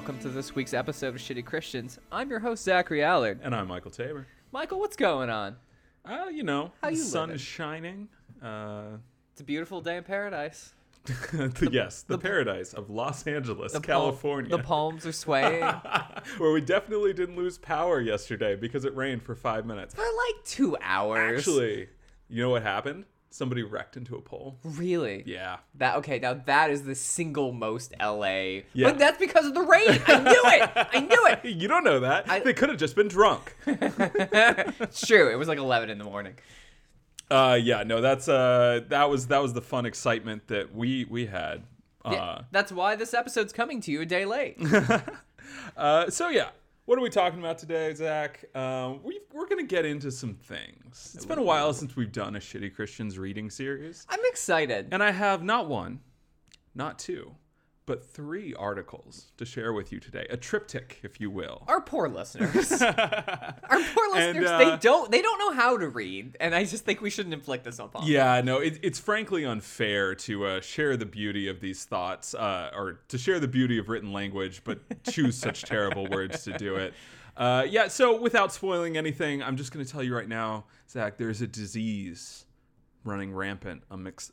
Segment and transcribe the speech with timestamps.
[0.00, 1.98] welcome to this week's episode of Shitty Christians.
[2.10, 3.38] I'm your host, Zachary Allard.
[3.42, 4.26] And I'm Michael Tabor.
[4.50, 5.56] Michael, what's going on?
[6.06, 7.34] Uh, you know, How the you sun living?
[7.34, 8.08] is shining.
[8.42, 8.96] Uh,
[9.32, 10.72] It's a beautiful day in paradise.
[11.04, 15.60] the, yes, the, paradise of Los Angeles, The pal- California, the palms are swaying.
[16.38, 19.94] where we definitely didn't lose power yesterday because it rained for five minutes.
[19.94, 21.40] For like two hours.
[21.40, 21.90] Actually,
[22.30, 23.04] you know what happened?
[23.32, 24.58] Somebody wrecked into a pole.
[24.64, 25.22] Really?
[25.24, 25.58] Yeah.
[25.76, 28.62] That okay, now that is the single most LA.
[28.72, 28.88] Yeah.
[28.88, 30.00] But that's because of the rain.
[30.06, 30.70] I knew it.
[30.92, 31.44] I knew it.
[31.60, 32.28] You don't know that.
[32.28, 33.54] I- they could have just been drunk.
[33.66, 35.30] It's true.
[35.30, 36.34] It was like 11 in the morning.
[37.30, 41.26] Uh, yeah, no, that's uh, that was that was the fun excitement that we we
[41.26, 41.62] had.
[42.04, 44.58] Uh, Yeah, that's why this episode's coming to you a day late.
[45.76, 46.48] Uh, so yeah,
[46.90, 48.44] what are we talking about today, Zach?
[48.52, 51.12] Um, we we're gonna get into some things.
[51.14, 54.88] It's been a while since we've done a shitty Christians reading series, I'm excited.
[54.90, 56.00] and I have not one,
[56.74, 57.30] not two,
[57.86, 60.26] but three articles to share with you today.
[60.30, 61.64] A triptych, if you will.
[61.66, 62.70] Our poor listeners.
[62.82, 66.64] Our poor And, listeners, uh, they don't they don't know how to read, and I
[66.64, 68.10] just think we shouldn't inflict this upon them.
[68.10, 72.70] Yeah, no, it, it's frankly unfair to uh, share the beauty of these thoughts, uh,
[72.74, 76.76] or to share the beauty of written language, but choose such terrible words to do
[76.76, 76.94] it.
[77.36, 81.16] Uh, yeah, so without spoiling anything, I'm just going to tell you right now, Zach,
[81.16, 82.44] there's a disease
[83.04, 84.32] running rampant amidst,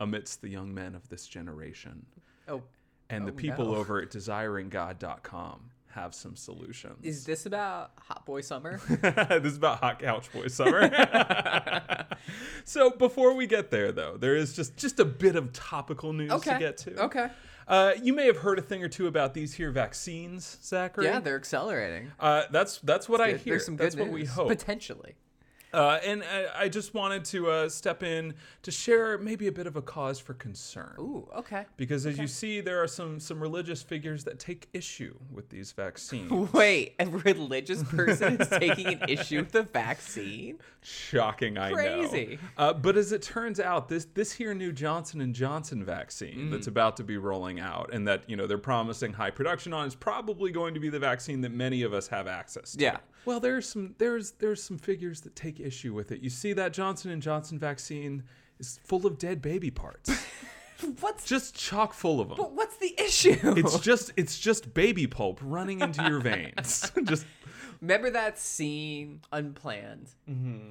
[0.00, 2.04] amidst the young men of this generation.
[2.48, 2.62] Oh,
[3.08, 3.76] And the Oh, people no.
[3.76, 6.98] over at desiringgod.com have some solutions.
[7.02, 8.78] is this about Hot Boy Summer?
[8.88, 10.90] this is about hot couch boy summer.
[12.64, 16.30] so before we get there, though, there is just just a bit of topical news
[16.32, 16.52] okay.
[16.52, 17.02] to get to.
[17.04, 17.28] Okay.
[17.66, 21.06] Uh, you may have heard a thing or two about these here vaccines, Zachary.
[21.06, 22.12] Yeah, they're accelerating.
[22.20, 23.40] Uh, that's that's what I Good.
[23.40, 23.52] hear.
[23.54, 24.48] There's some that's good what we hope.
[24.48, 25.14] Potentially.
[25.74, 29.66] Uh, and I, I just wanted to uh, step in to share maybe a bit
[29.66, 30.94] of a cause for concern.
[30.98, 31.66] Ooh, okay.
[31.76, 35.72] Because as you see, there are some some religious figures that take issue with these
[35.72, 36.30] vaccines.
[36.52, 40.58] Wait, a religious person is taking an issue with the vaccine?
[40.82, 42.38] Shocking, I Crazy.
[42.56, 42.64] know.
[42.64, 46.50] Uh, but as it turns out, this this here new Johnson and Johnson vaccine Mm.
[46.50, 49.86] that's about to be rolling out, and that you know they're promising high production on,
[49.86, 52.82] is probably going to be the vaccine that many of us have access to.
[52.82, 52.98] Yeah.
[53.26, 56.20] Well, there's some there's there's some figures that take issue with it.
[56.20, 58.22] You see that Johnson and Johnson vaccine
[58.58, 60.10] is full of dead baby parts,
[61.00, 62.36] What's just chock full of them.
[62.38, 63.36] but what's the issue?
[63.42, 66.90] It's just it's just baby pulp running into your veins.
[67.04, 67.26] just
[67.82, 70.70] Remember that scene, Unplanned, mm-hmm.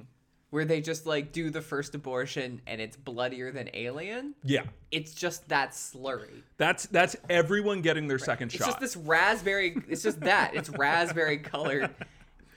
[0.50, 4.34] where they just like do the first abortion and it's bloodier than Alien?
[4.42, 4.62] yeah.
[4.90, 6.42] It's just that slurry.
[6.56, 8.66] That's that's everyone getting their second It's shot.
[8.66, 9.76] just this raspberry.
[9.88, 10.52] It's just that.
[10.54, 11.90] It's raspberry colored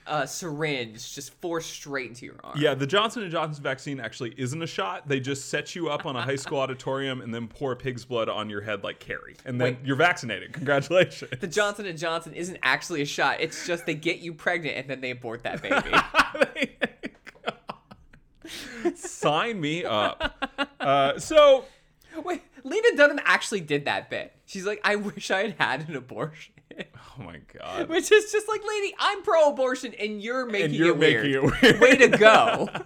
[0.06, 2.58] uh, syringe just forced straight into your arm.
[2.58, 5.08] Yeah, the Johnson and Johnson vaccine actually isn't a shot.
[5.08, 8.28] They just set you up on a high school auditorium and then pour pig's blood
[8.28, 9.84] on your head like Carrie, and then Wait.
[9.84, 10.52] you're vaccinated.
[10.52, 11.30] Congratulations.
[11.40, 13.40] The Johnson and Johnson isn't actually a shot.
[13.40, 15.90] It's just they get you pregnant and then they abort that baby.
[18.96, 20.68] Sign me up.
[20.80, 21.64] Uh, so
[22.24, 24.32] Wait, Lena Dunham actually did that bit.
[24.46, 26.54] She's like, I wish I had had an abortion.
[27.20, 27.88] Oh my god.
[27.88, 31.44] Which is just like, lady, I'm pro-abortion and you're making And you're it making weird.
[31.62, 31.80] it weird.
[31.80, 32.68] Way to go.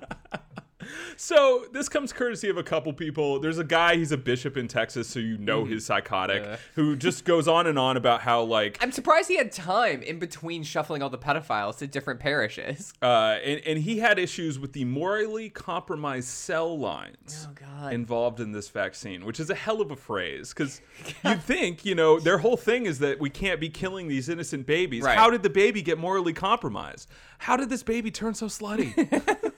[1.17, 3.39] So this comes courtesy of a couple people.
[3.41, 6.57] There's a guy, he's a bishop in Texas, so you know he's psychotic, Yeah.
[6.75, 10.19] who just goes on and on about how like I'm surprised he had time in
[10.19, 12.93] between shuffling all the pedophiles to different parishes.
[13.03, 17.49] uh, and, and he had issues with the morally compromised cell lines.
[17.49, 20.81] Oh, involved in this vaccine, which is a hell of a phrase because
[21.25, 24.65] you'd think, you know, their whole thing is that we can't be killing these innocent
[24.67, 25.03] babies.
[25.03, 25.17] Right.
[25.19, 27.09] How did the baby get morally compromised?
[27.39, 28.95] How did this baby turn so slutty?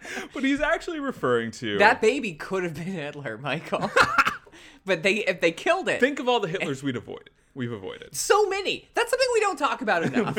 [0.34, 3.90] but he's actually referring to That baby could have been Hitler, Michael.
[4.84, 6.00] but they if they killed it.
[6.00, 7.30] think of all the Hitlers we'd avoided.
[7.54, 8.14] We've avoided.
[8.14, 8.86] so many.
[8.94, 10.38] That's something we don't talk about enough.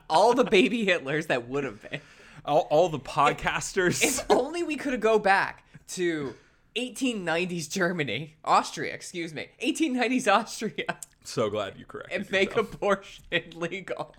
[0.10, 2.00] all the baby Hitlers that would have been.
[2.44, 4.02] All, all the podcasters.
[4.02, 6.34] If only we could have go back to
[6.74, 12.74] 1890s Germany, Austria, excuse me, 1890s Austria, so glad you corrected and make yourself.
[12.74, 14.14] abortion legal.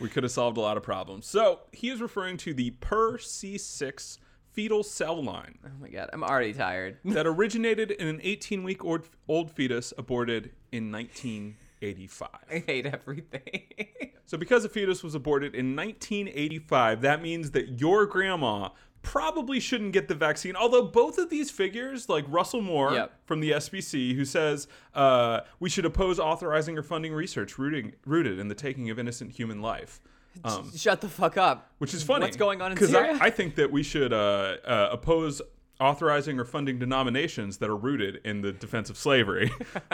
[0.00, 1.26] We could have solved a lot of problems.
[1.26, 4.18] So he is referring to the PER.C6
[4.52, 5.58] fetal cell line.
[5.64, 6.98] Oh my god, I'm already tired.
[7.04, 12.28] that originated in an 18 week old, old fetus aborted in 1985.
[12.50, 13.62] I hate everything.
[14.26, 18.70] So, because a fetus was aborted in 1985, that means that your grandma
[19.04, 20.56] probably shouldn't get the vaccine.
[20.56, 23.12] Although both of these figures, like Russell Moore Yep.
[23.26, 28.38] from the SBC, who says uh, we should oppose authorizing or funding research rooting, rooted
[28.38, 30.00] in the taking of innocent human life.
[30.42, 31.70] Um, Shut the fuck up.
[31.78, 32.24] which is funny.
[32.24, 33.16] What's going on in Because Syria?
[33.20, 35.40] I, I think that we should uh, uh, oppose
[35.80, 39.52] authorizing or funding denominations that are rooted in the defense of slavery.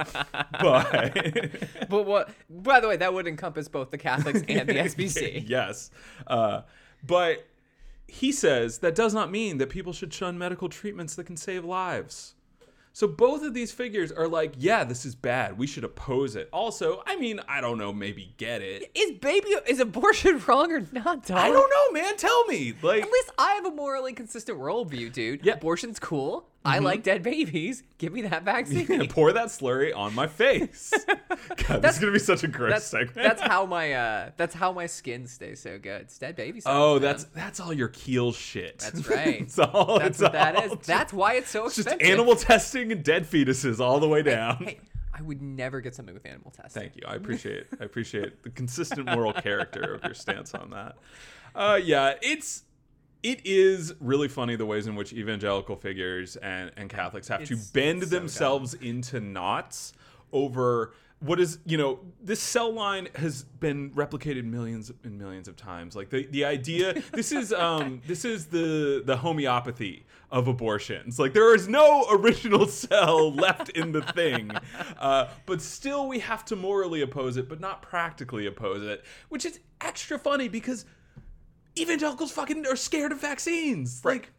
[0.61, 1.12] but
[1.89, 2.31] But what?
[2.49, 5.45] By the way, that would encompass both the Catholics and the SBC.
[5.49, 5.91] yes.
[6.27, 6.62] Uh,
[7.07, 7.47] but
[8.11, 11.65] he says that does not mean that people should shun medical treatments that can save
[11.65, 12.35] lives.
[12.93, 15.57] So both of these figures are like, yeah, this is bad.
[15.57, 16.49] We should oppose it.
[16.53, 18.91] Also, I mean, I don't know, maybe get it.
[18.95, 21.31] Is baby is abortion wrong or not?
[21.31, 22.17] I don't know, man.
[22.17, 22.75] Tell me.
[22.83, 25.47] Like, At least I have a morally consistent worldview, dude.
[25.47, 25.55] Yeah.
[25.55, 26.50] Abortion's cool.
[26.65, 27.83] I like dead babies.
[27.99, 29.09] Give me that vaccine.
[29.09, 30.93] pour that slurry on my face.
[31.69, 33.15] God, this is gonna be such a gross that's segment.
[33.15, 36.03] that's how my uh that's how my skin stays so good.
[36.03, 36.65] It's dead babies.
[36.67, 37.03] oh, man.
[37.03, 38.79] that's that's all your keel shit.
[38.81, 39.39] That's right.
[39.57, 39.99] that's all.
[39.99, 40.71] that's it's what that all is.
[40.73, 44.23] just- That's why it's so it's just animal testing and dead fetuses all the way
[44.23, 44.57] down.
[44.57, 44.81] Hey,
[45.15, 46.83] I would never get something with animal testing.
[46.83, 47.03] Thank you.
[47.07, 50.97] I appreciate I appreciate the consistent moral character of your stance on that.
[51.55, 52.65] Uh, yeah, it's
[53.23, 57.55] it is really funny the ways in which evangelical figures and, and Catholics have to
[57.55, 58.19] It's bend so dumb.
[58.21, 59.93] themselves into knots
[60.33, 65.57] over what is you know this cell line has been replicated millions and millions of
[65.57, 65.95] times.
[65.95, 71.19] Like the, the idea this is um this is the the homeopathy of abortions.
[71.19, 74.51] Like there is no original cell left in the thing.
[74.99, 79.47] Uh, but still we have to morally oppose it but not practically oppose it which
[79.47, 80.85] is extra funny because
[81.81, 84.31] evangelicals fucking are scared of vaccines like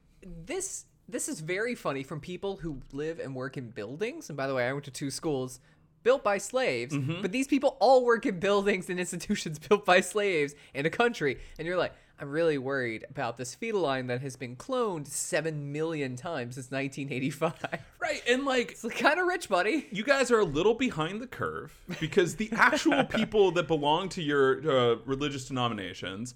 [0.46, 4.30] This this is very funny from people who live and work in buildings.
[4.30, 5.60] And by the way, I went to two schools
[6.04, 7.22] built by slaves, Mm-hmm.
[7.22, 11.40] but these people all work in buildings and institutions built by slaves in a country.
[11.60, 15.72] And you're like, I'm really worried about this fetal line that has been cloned seven
[15.74, 17.82] million times since 1985.
[18.00, 19.88] right and like It's kind of rich, buddy.
[19.92, 24.22] you guys are a little behind the curve because the actual people that belong to
[24.22, 26.36] your uh, religious denominations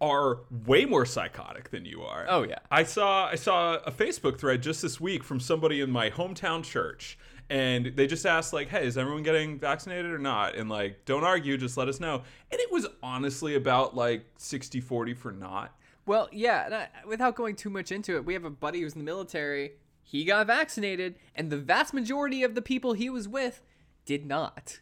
[0.00, 2.26] are way more psychotic than you are.
[2.28, 2.58] Oh, yeah.
[2.70, 6.64] I saw I saw a Facebook thread just this week from somebody in my hometown
[6.64, 7.18] church
[7.50, 11.24] and they just asked like, "Hey, is everyone getting vaccinated or not?" And like, "Don't
[11.24, 15.74] argue, just let us know." And it was honestly about like 60-40 for not.
[16.06, 19.04] Well, yeah, without going too much into it, we have a buddy who's in the
[19.04, 19.72] military.
[20.02, 23.62] He got vaccinated, and the vast majority of the people he was with
[24.06, 24.80] did not.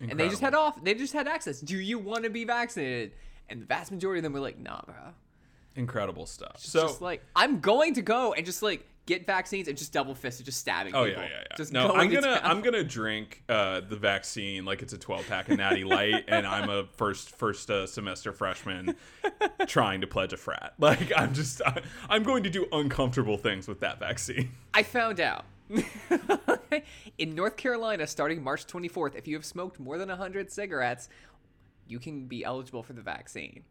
[0.00, 0.82] And they just had off.
[0.82, 1.60] They just had access.
[1.60, 3.12] Do you want to be vaccinated?
[3.48, 4.94] And the vast majority of them were like, "Nah, bro."
[5.74, 6.56] Incredible stuff.
[6.58, 9.92] So, so just like I'm going to go and just like get vaccines and just
[9.92, 11.22] double fisted, just stabbing Oh people.
[11.22, 11.56] yeah, yeah, yeah.
[11.56, 12.40] Just no, I'm gonna town.
[12.42, 16.46] I'm gonna drink uh, the vaccine like it's a 12 pack of Natty Light, and
[16.46, 18.96] I'm a first first uh, semester freshman
[19.66, 20.74] trying to pledge a frat.
[20.80, 24.50] Like I'm just I, I'm going to do uncomfortable things with that vaccine.
[24.74, 25.44] I found out.
[27.18, 31.08] in North Carolina, starting March 24th, if you have smoked more than 100 cigarettes,
[31.86, 33.64] you can be eligible for the vaccine.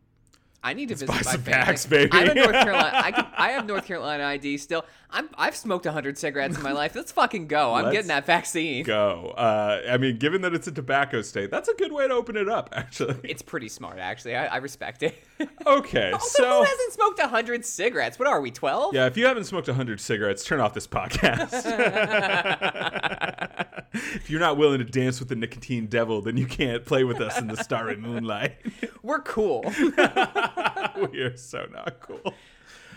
[0.65, 1.63] I need to visit buy my some family.
[1.63, 2.09] packs, baby.
[2.11, 2.91] I'm in North Carolina.
[2.91, 4.83] I, can, I have North Carolina ID still.
[5.11, 6.95] I'm, I've smoked 100 cigarettes in my life.
[6.95, 7.75] Let's fucking go.
[7.75, 8.83] I'm Let's getting that vaccine.
[8.83, 9.35] Go.
[9.37, 12.35] Uh, I mean, given that it's a tobacco state, that's a good way to open
[12.35, 12.71] it up.
[12.75, 13.19] Actually.
[13.23, 14.35] It's pretty smart, actually.
[14.35, 15.15] I, I respect it.
[15.67, 18.19] Okay, also, so who hasn't smoked 100 cigarettes?
[18.19, 18.93] What are we, 12?
[18.93, 21.49] Yeah, if you haven't smoked 100 cigarettes, turn off this podcast.
[24.13, 27.21] if you're not willing to dance with the nicotine devil, then you can't play with
[27.21, 28.57] us in the starry moonlight.
[29.03, 29.63] We're cool.
[31.11, 32.21] we are so not cool.
[32.25, 32.33] All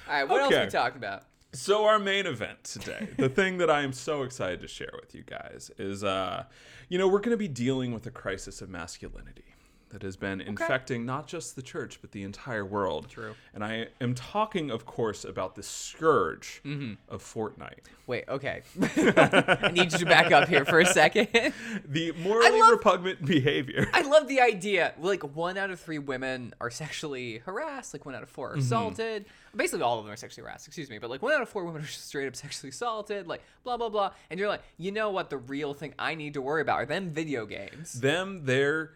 [0.09, 0.63] right, what else Okay.
[0.63, 1.25] are we talking about?
[1.53, 5.15] So our main event today, the thing that I am so excited to share with
[5.15, 6.45] you guys is uh
[6.89, 9.45] you know, we're going to be dealing with a crisis of masculinity
[9.91, 13.09] that has been infecting not just the church but the entire world.
[13.09, 13.35] True.
[13.55, 16.95] And I am talking of course about the scourge Mm-hmm.
[17.09, 17.81] of Fortnite.
[18.07, 18.63] Wait, okay.
[18.81, 21.29] I need you to back up here for a second.
[21.87, 23.89] The morally love- repugnant behavior.
[23.93, 24.95] I love the idea.
[25.01, 27.95] Like one out of three women are sexually harassed.
[27.95, 28.61] Like one out of four are Mm-hmm.
[28.61, 29.25] assaulted.
[29.57, 30.67] Basically, all of them are sexually harassed.
[30.67, 33.27] Excuse me, but like one out of four women are just straight up sexually assaulted.
[33.27, 34.13] Like blah blah blah.
[34.31, 35.31] And you're like, you know what?
[35.31, 37.95] The real thing I need to worry about are them video games.
[37.95, 38.93] Them their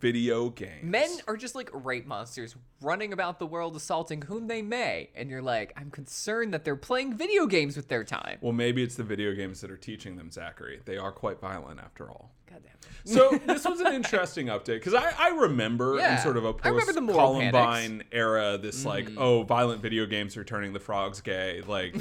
[0.00, 0.82] video games.
[0.84, 5.10] Men are just like rape monsters running about the world assaulting whom they may.
[5.14, 8.38] And you're like, I'm concerned that they're playing video games with their time.
[8.40, 10.80] Well, maybe it's the video games that are teaching them, Zachary.
[10.84, 12.32] They are quite violent after all.
[12.50, 12.72] Goddamn.
[13.04, 16.88] So this was an interesting update because I, I remember in sort of a post
[16.94, 17.10] Mm.
[17.12, 21.62] Columbine era, this like oh violent video games are turning the frogs gay.
[21.66, 21.96] Like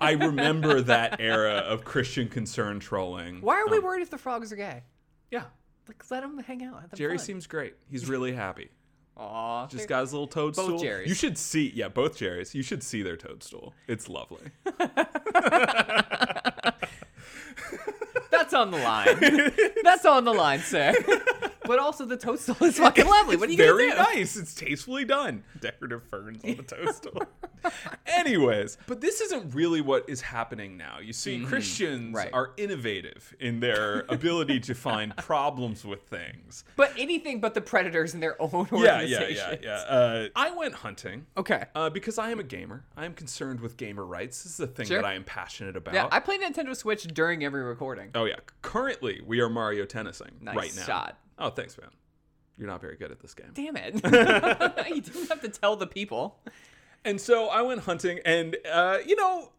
[0.00, 3.40] I remember that era of Christian concern trolling.
[3.40, 4.82] Why are we Um, worried if the frogs are gay?
[5.30, 5.44] Yeah,
[5.88, 6.80] Like, let them hang out.
[6.80, 7.26] Have Jerry fun.
[7.26, 7.74] seems great.
[7.90, 8.70] He's really happy.
[9.16, 10.70] Aw, Just got his little toadstool.
[10.70, 11.06] Both Jerrys.
[11.06, 12.52] You should see, yeah, both Jerry's.
[12.54, 13.72] You should see their toadstool.
[13.86, 14.50] It's lovely.
[18.30, 19.52] That's on the line.
[19.84, 20.94] That's on the line, sir.
[21.66, 23.36] But also the toadstool is fucking lovely.
[23.36, 24.18] What are you Very gonna do?
[24.18, 24.36] nice.
[24.36, 25.44] It's tastefully done.
[25.60, 27.22] Decorative ferns on the toadstool.
[28.06, 30.98] Anyways, but this isn't really what is happening now.
[31.00, 32.14] You see, Christians Mm-hmm.
[32.16, 32.30] Right.
[32.32, 36.64] are innovative in their ability to find problems with things.
[36.76, 39.34] But anything but the predators in their own Yeah, organization.
[39.34, 39.96] yeah, yeah, yeah.
[39.96, 41.26] Uh, I went hunting.
[41.36, 41.64] Okay.
[41.74, 42.84] Uh, because I am a gamer.
[42.96, 44.42] I am concerned with gamer rights.
[44.42, 45.00] This is a thing Sure.
[45.02, 45.94] that I am passionate about.
[45.94, 48.10] Yeah, I play Nintendo Switch during every recording.
[48.14, 48.36] oh yeah.
[48.62, 50.82] Currently, we are Mario tennising Nice right now.
[50.84, 51.18] shot.
[51.38, 51.90] Oh, thanks, man.
[52.56, 53.50] You're not very good at this game.
[53.54, 53.94] Damn it.
[54.94, 56.38] you didn't have to tell the people.
[57.04, 59.50] And so I went hunting, and uh, you know,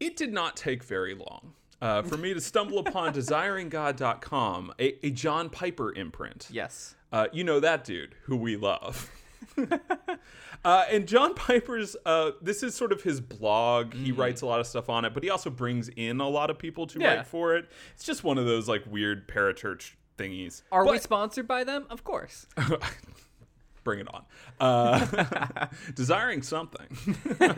[0.00, 5.10] it did not take very long uh, for me to stumble upon desiringgod.com, a, a
[5.10, 6.48] John Piper imprint.
[6.50, 6.94] Yes.
[7.12, 9.10] Uh, you know that dude who we love.
[10.64, 13.94] uh, and John Piper's, uh, this is sort of his blog.
[13.94, 16.50] He writes a lot of stuff on it, but he also brings in a lot
[16.50, 17.16] of people to Yeah.
[17.16, 17.66] write for it.
[17.94, 20.62] It's just one of those like weird parachurch thingies.
[20.70, 21.86] Are we sponsored by them?
[21.88, 22.46] Of course.
[23.84, 24.24] Bring it on.
[24.60, 27.16] Uh, desiring something.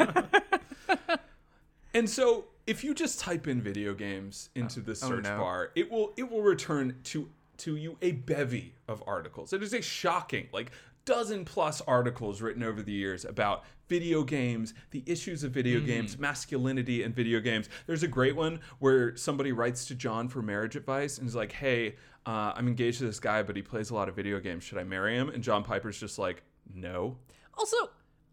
[1.95, 5.38] and so, if you just type in video games into the search no.
[5.38, 9.52] bar, it will it will return to to you a bevy of articles.
[9.52, 10.71] It is a shocking, like
[11.05, 16.17] dozen plus articles written over the years about video games, the issues of video games,
[16.17, 17.69] masculinity in video games.
[17.88, 21.50] There's a great one where somebody writes to John for marriage advice and is like,
[21.50, 24.64] "Hey, uh, I'm engaged to this guy, but he plays a lot of video games.
[24.64, 26.42] Should I marry him?" And John Piper's just like,
[26.74, 27.16] "No."
[27.58, 27.76] Also,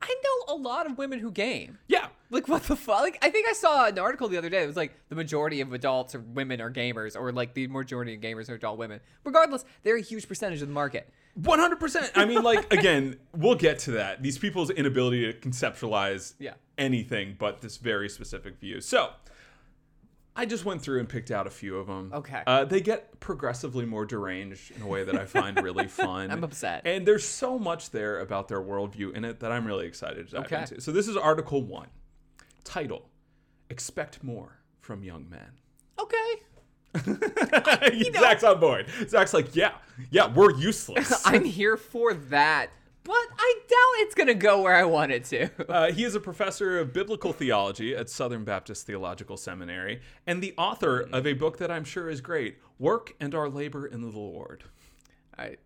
[0.01, 1.77] I know a lot of women who game.
[1.88, 2.08] Yeah.
[2.29, 3.01] Like what the fuck?
[3.01, 4.63] Like I think I saw an article the other day.
[4.63, 8.13] It was like the majority of adults or women are gamers, or like the majority
[8.15, 9.00] of gamers are adult women.
[9.24, 11.10] Regardless, they're a huge percentage of the market.
[11.41, 12.12] 100%.
[12.15, 14.24] I mean, like, again, we'll get to that.
[14.24, 16.53] These people's inability to conceptualize Yeah.
[16.79, 18.82] anything but this very specific view.
[18.82, 19.12] So,
[20.38, 22.12] I just went through and picked out a few of them.
[22.13, 22.44] Okay.
[22.46, 26.29] Uh, they get progressively more deranged in a way that I find really fun.
[26.29, 26.84] I'm upset.
[26.86, 30.36] And there's so much there about their worldview in it that I'm really excited to
[30.36, 30.62] dive Okay.
[30.62, 30.79] into.
[30.79, 31.88] So, this is Article 1.
[32.63, 33.10] Title
[33.72, 35.51] Expect More from Young Men.
[36.00, 36.36] Okay.
[38.20, 38.86] Zach's on board.
[39.08, 39.72] Zach's like, yeah,
[40.12, 41.22] yeah, we're useless.
[41.25, 42.70] I'm here for that,
[43.08, 45.50] but I doubt it's gonna go where I want it to.
[45.68, 50.54] Uh, he is a professor of biblical theology at Southern Baptist Theological Seminary and the
[50.58, 54.08] author of a book that I'm sure is great, Work and Our Labor in the
[54.08, 54.64] Lord.
[55.38, 55.58] I,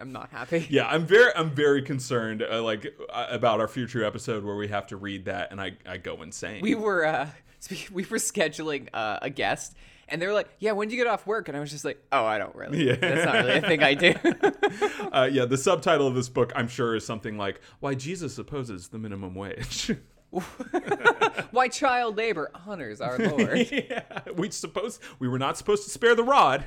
[0.00, 0.66] I'm not happy.
[0.70, 4.68] Yeah, I'm very I'm very concerned uh, like uh, about our future episode where we
[4.68, 6.62] have to read that and I, I go insane.
[6.62, 7.28] We were uh,
[7.92, 9.76] we were scheduling uh, a guest,
[10.08, 11.84] and they were like, "Yeah, when do you get off work?" And I was just
[11.84, 12.86] like, "Oh, I don't really.
[12.86, 12.96] Yeah.
[12.96, 14.14] That's not really a thing I do."
[15.12, 18.88] uh, yeah, the subtitle of this book I'm sure is something like Why Jesus Opposes
[18.88, 19.92] the Minimum Wage.
[21.50, 23.68] Why child labor honors our Lord.
[23.70, 24.02] yeah,
[24.36, 26.66] we supposed we were not supposed to spare the rod.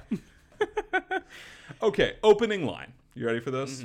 [1.81, 2.93] okay, opening line.
[3.13, 3.83] You ready for this?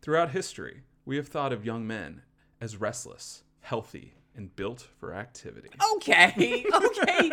[0.00, 2.22] Throughout history, we have thought of young men
[2.60, 5.68] as restless, healthy, and built for activity.
[5.96, 7.30] Okay, okay,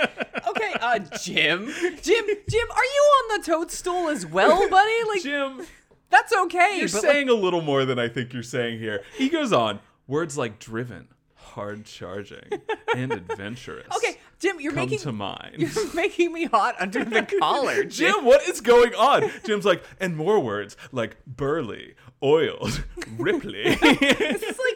[0.47, 0.73] okay.
[0.81, 1.67] Uh, Jim,
[2.01, 5.03] Jim, Jim, are you on the toadstool as well, buddy?
[5.07, 5.61] Like Jim,
[6.09, 6.77] that's okay.
[6.79, 9.03] you're but like, saying a little more than I think you're saying here.
[9.17, 9.79] He goes on.
[10.07, 12.49] Words like driven, hard charging,
[12.95, 13.85] and adventurous.
[13.95, 15.55] okay, Jim, you're come making to mind.
[15.57, 18.13] you're making me hot under the collar, Jim.
[18.15, 19.29] Jim, what is going on?
[19.45, 22.83] Jim's like, and more words like burly, oiled,
[23.17, 24.68] Ripley, It's like when you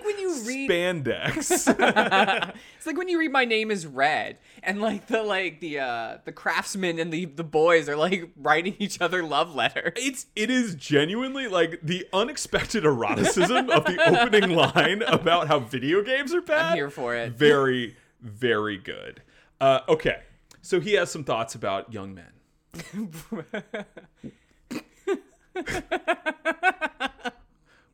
[0.68, 2.54] read spandex.
[2.78, 6.18] It's like when you read My Name Is Red, and like the like the uh
[6.26, 9.94] the craftsmen and the the boys are like writing each other love letters.
[9.96, 16.02] It's it is genuinely like the unexpected eroticism of the opening line about how video
[16.04, 16.72] games are bad.
[16.72, 17.32] I'm here for it.
[17.34, 19.22] Very, very good.
[19.62, 20.24] Uh, okay,
[20.62, 22.32] so he has some thoughts about young men.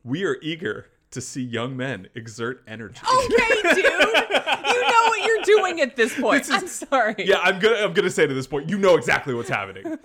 [0.03, 3.01] we are eager to see young men exert energy.
[3.03, 6.47] Okay, dude, you know what you're doing at this point.
[6.51, 7.15] I'm sorry.
[7.17, 9.97] Yeah, I'm gonna I'm gonna say to this point, you know exactly what's happening.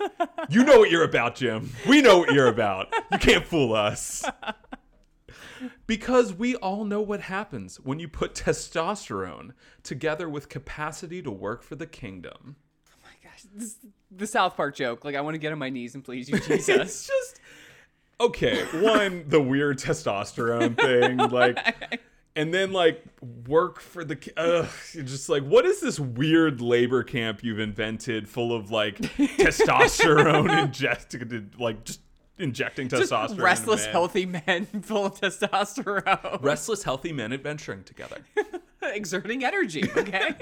[0.49, 1.71] You know what you're about, Jim.
[1.87, 2.87] We know what you're about.
[3.11, 4.23] You can't fool us.
[5.87, 9.51] Because we all know what happens when you put testosterone
[9.83, 12.57] together with capacity to work for the kingdom.
[12.91, 13.77] Oh my gosh, this,
[14.11, 15.05] the South Park joke.
[15.05, 17.07] Like I want to get on my knees and please you, It's Jesus.
[17.07, 17.39] just
[18.19, 18.63] okay.
[18.81, 22.01] One, the weird testosterone thing, like,
[22.35, 23.03] and then like
[23.47, 24.15] work for the.
[24.15, 24.31] ki-
[25.03, 31.59] just like, what is this weird labor camp you've invented, full of like testosterone injected,
[31.59, 32.01] like just
[32.37, 33.41] injecting Just testosterone?
[33.41, 33.91] restless, men.
[33.91, 38.17] healthy men full of testosterone, restless, healthy men adventuring together.
[38.81, 39.83] exerting energy.
[39.95, 40.35] Okay.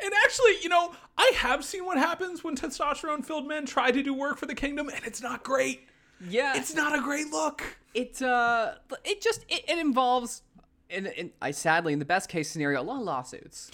[0.00, 4.02] And actually, you know, I have seen what happens when testosterone filled men try to
[4.02, 5.87] do work for the kingdom, and it's not great.
[6.26, 6.56] Yeah.
[6.56, 7.62] It's not a great look.
[7.94, 10.42] it uh it just it, it involves
[10.90, 13.70] in, in I sadly in the best case scenario a lot of lawsuits.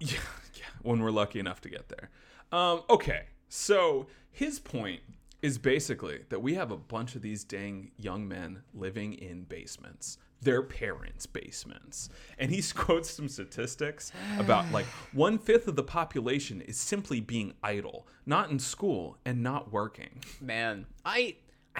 [0.00, 0.18] Yeah,
[0.54, 2.10] yeah, when we're lucky enough to get there.
[2.52, 5.00] Um, okay, so his point
[5.42, 10.18] is basically that we have a bunch of these dang young men living in basements,
[10.40, 12.08] their parents' basements.
[12.38, 17.54] And he quotes some statistics about like one fifth of the population is simply being
[17.62, 20.22] idle, not in school and not working.
[20.40, 21.36] Man, I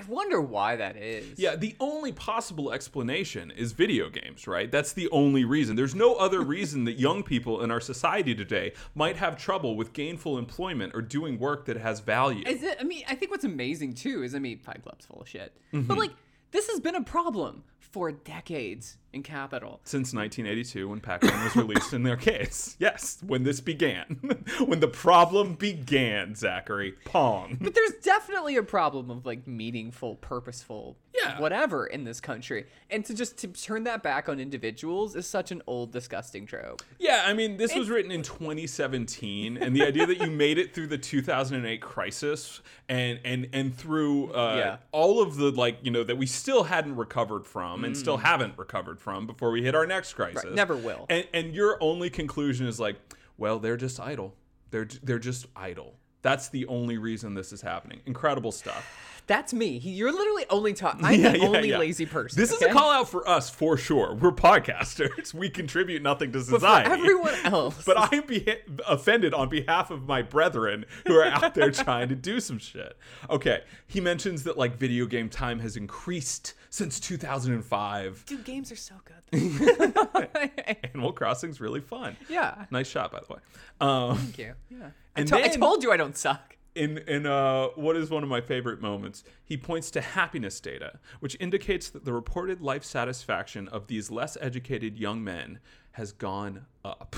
[0.07, 1.39] I wonder why that is.
[1.39, 4.71] Yeah, the only possible explanation is video games, right?
[4.71, 5.77] That's the only reason.
[5.77, 9.93] There's no other reason that young people in our society today might have trouble with
[9.93, 12.45] gainful employment or doing work that has value.
[12.47, 12.77] Is it?
[12.81, 15.53] I mean, I think what's amazing too is I mean, Fight Club's full of shit,
[15.73, 15.87] Mm-hmm.
[15.87, 16.13] but like
[16.51, 19.81] this has been a problem for decades in Capital.
[19.85, 22.77] Since 1982, when Pac-Man was released in their case.
[22.79, 24.21] Yes, when this began.
[24.67, 26.93] when the problem began, Zachary.
[27.07, 27.57] Pong.
[27.61, 31.41] But there's definitely a problem of like meaningful, purposeful, Yeah.
[31.41, 35.51] whatever in this country, and to just to turn that back on individuals is such
[35.51, 36.83] an old, disgusting trope.
[36.99, 40.75] Yeah, I mean, this was written in 2017, and the idea that you made it
[40.75, 44.77] through the 2008 crisis and and and through uh, Yeah.
[44.93, 48.57] all of the like you know that we still hadn't recovered from and still haven't
[48.59, 50.45] recovered from before we hit our next crisis.
[50.45, 50.55] Mm.
[50.55, 51.07] never will.
[51.09, 52.97] And and your only conclusion is like,
[53.37, 54.35] well, they're just idle.
[54.71, 55.95] They're they're just idle.
[56.23, 58.01] That's the only reason this is happening.
[58.05, 59.05] Incredible stuff.
[59.29, 59.77] That's me.
[59.77, 61.05] You're literally only talking.
[61.05, 61.79] I'm Yeah, the yeah, only yeah.
[61.79, 62.41] lazy person.
[62.41, 64.15] This is a call out for us for sure.
[64.15, 65.35] We're podcasters.
[65.39, 66.91] We contribute nothing to But society.
[66.91, 67.85] everyone else.
[67.85, 68.57] But I am be-
[68.89, 72.97] offended on behalf of my brethren who are out there trying to do some shit.
[73.29, 78.25] Okay, he mentions that like video game time has increased since 2005.
[78.27, 79.15] Dude, games are so good.
[80.85, 82.17] Animal Crossing's really fun.
[82.29, 82.65] yeah.
[82.71, 83.41] Nice shot, by the way.
[83.81, 84.55] Um, Thank you.
[84.71, 84.87] Yeah.
[85.17, 86.57] I, And to- I told you I don't suck.
[86.75, 90.99] in in uh, what is one of my favorite moments, he points to happiness data,
[91.21, 95.59] which indicates that the reported life satisfaction of these less educated young men
[95.93, 97.17] has gone up.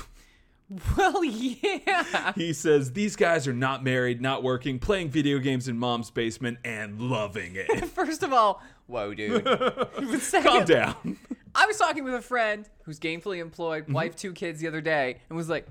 [0.96, 2.32] Well, yeah.
[2.34, 6.58] He says these guys are not married, not working, playing video games in mom's basement,
[6.64, 7.84] and loving it.
[7.88, 9.44] First of all, whoa, dude.
[10.20, 11.16] Second, Calm down.
[11.56, 13.92] I was talking with a friend who's gainfully employed, Mm-hmm.
[13.94, 15.66] wife, two kids the other day, and was like,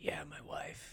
[0.00, 0.89] "Yeah, my wife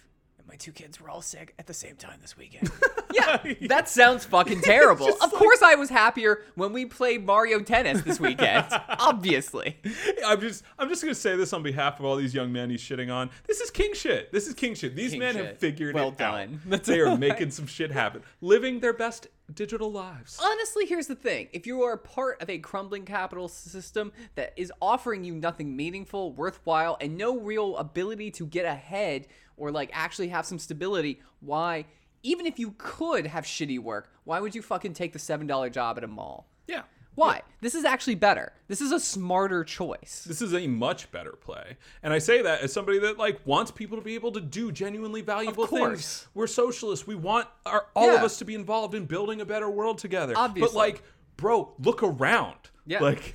[0.48, 2.72] my two kids were all sick at the same time this weekend."
[3.14, 5.08] yeah, that sounds fucking terrible.
[5.08, 8.66] just Of course, I was happier when we played Mario Tennis this weekend.
[9.00, 9.78] Obviously,
[10.26, 12.82] I'm just I'm just gonna say this on behalf of all these young men he's
[12.82, 13.30] shitting on.
[13.48, 14.32] This is king shit.
[14.32, 14.96] This is king shit.
[14.96, 15.46] These King men shit.
[15.46, 16.62] have figured Well it done.
[16.72, 16.84] out.
[16.84, 20.38] They are making some shit happen, living their best digital lives.
[20.44, 24.72] honestly, here's the thing: if you are part of a crumbling capital system that is
[24.82, 30.30] offering you nothing meaningful, worthwhile, and no real ability to get ahead or like actually
[30.30, 31.86] have some stability, why?
[32.24, 35.70] Even if you could have shitty work, why would you fucking take the seven dollar
[35.70, 36.48] job at a mall?
[36.68, 36.84] Yeah.
[37.16, 37.42] Why?
[37.62, 38.54] This is actually better.
[38.68, 40.24] This is a smarter choice.
[40.28, 41.78] This is a much better play.
[42.04, 44.72] And I say that as somebody that like wants people to be able to do
[44.72, 45.90] genuinely valuable course.
[45.90, 46.28] things.
[46.36, 47.08] We're socialists.
[47.08, 50.34] We want our, all of us to be involved in building a better world together.
[50.36, 50.72] Obviously.
[50.72, 51.04] But like,
[51.38, 52.58] bro, look around.
[52.86, 53.00] Yeah.
[53.00, 53.34] Like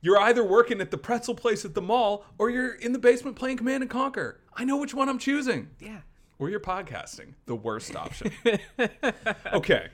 [0.00, 3.36] you're either working at the pretzel place at the mall or you're in the basement
[3.36, 4.40] playing Command and Conquer.
[4.58, 5.70] I know which one I'm choosing.
[5.78, 6.00] Yeah.
[6.40, 7.34] Or you're podcasting.
[7.46, 8.32] The worst option.
[9.52, 9.88] okay.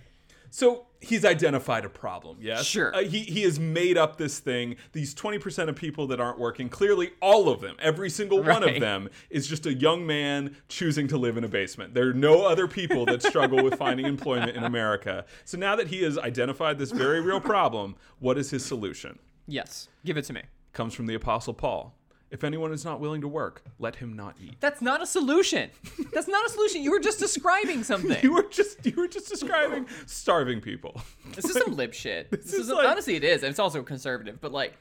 [0.50, 2.64] So he's identified a problem, yes?
[2.64, 2.94] Sure.
[2.94, 4.76] Uh, he, he has made up this thing.
[4.92, 8.80] These 20% of people that aren't working, clearly all of them, every single one of
[8.80, 11.92] them, is just a young man choosing to live in a basement.
[11.92, 15.26] There are no other people that struggle with finding employment in America.
[15.44, 19.18] So now that he has identified this very real problem, what is his solution?
[19.46, 19.88] Yes.
[20.04, 20.42] Give it to me.
[20.72, 21.96] Comes from the Apostle Paul.
[22.30, 24.56] If anyone is not willing to work, let him not eat.
[24.58, 25.70] That's not a solution.
[26.12, 26.82] That's not a solution.
[26.82, 28.16] You were just describing something.
[28.24, 31.00] You were just you were just describing starving people.
[31.36, 32.30] This is some lib shit.
[32.32, 33.42] This, is like- honestly it is.
[33.44, 34.74] and It's also conservative, but like,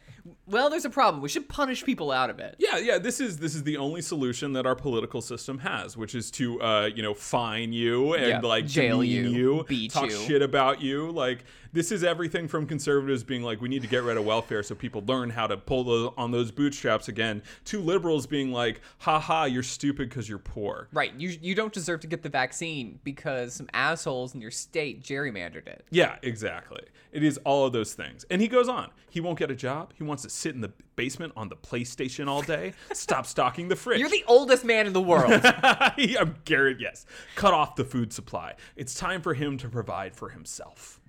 [0.48, 1.22] well, there's a problem.
[1.22, 2.56] We should punish people out of it.
[2.58, 2.98] Yeah, yeah.
[2.98, 6.60] This is this is the only solution that our political system has, which is to
[6.62, 10.16] uh, you know fine you and Yeah, like jail demean you, beat talk you.
[10.18, 11.12] shit about you.
[11.12, 14.64] Like this is everything from conservatives being like we need to get rid of welfare
[14.64, 18.82] so people learn how to pull those, on those bootstraps again, to liberals being like,
[19.00, 20.88] ha ha, you're stupid because you're poor.
[20.94, 21.14] Right.
[21.18, 25.68] You you don't deserve to get the vaccine because some assholes in your state gerrymandered
[25.68, 25.86] it.
[25.90, 26.84] Yeah, exactly.
[27.12, 28.26] It is all of those things.
[28.30, 28.90] And he goes on.
[29.10, 29.94] He won't get a job.
[29.96, 32.74] He wants to sit in the basement on the PlayStation all day.
[32.94, 34.00] Stop stocking the fridge.
[34.00, 35.42] You're the oldest man in the world.
[35.44, 37.06] I'm Garrett, yes.
[37.36, 38.56] Cut off the food supply.
[38.76, 41.00] It's time for him to provide for himself.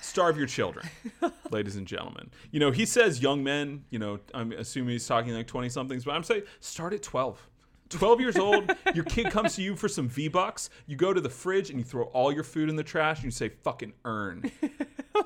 [0.00, 0.86] Starve your children,
[1.50, 2.30] ladies and gentlemen.
[2.50, 6.04] You know, he says young men, you know, I'm assuming he's talking like 20 somethings,
[6.04, 7.40] but I'm saying start at 12.
[7.92, 10.70] 12 years old, your kid comes to you for some V bucks.
[10.86, 13.24] You go to the fridge and you throw all your food in the trash and
[13.26, 14.50] you say, fucking earn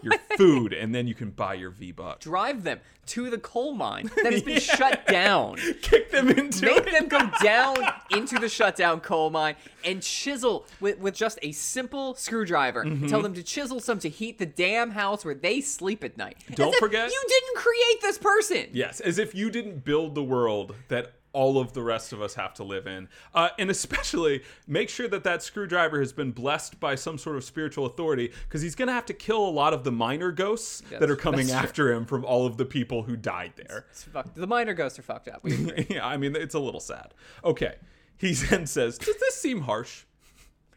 [0.02, 2.24] your food, and then you can buy your V bucks.
[2.24, 5.56] Drive them to the coal mine that has been shut down.
[5.80, 6.92] Kick them into Make it.
[6.92, 7.76] them go down
[8.10, 12.84] into the shutdown coal mine and chisel with, with just a simple screwdriver.
[12.84, 13.06] Mm-hmm.
[13.06, 16.36] Tell them to chisel some to heat the damn house where they sleep at night.
[16.54, 18.66] Don't As if forget- You didn't create this person.
[18.72, 22.32] Yes, as if you didn't build the world that all of the rest of us
[22.32, 23.08] have to live in.
[23.34, 27.44] Uh, and especially make sure that that screwdriver has been blessed by some sort of
[27.44, 30.82] spiritual authority because he's going to have to kill a lot of the miner ghosts
[30.90, 31.68] that are coming that's true.
[31.68, 33.84] after him from all of the people who died there.
[33.90, 34.34] It's fucked.
[34.34, 35.44] The miner ghosts are fucked up.
[35.90, 37.12] Yeah, I mean, it's a little sad.
[37.44, 37.74] Okay.
[38.16, 40.04] He then says, Does this seem harsh?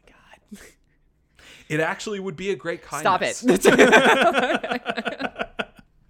[0.05, 0.59] God.
[1.69, 3.37] It actually would be a great kindness.
[3.37, 5.49] Stop it.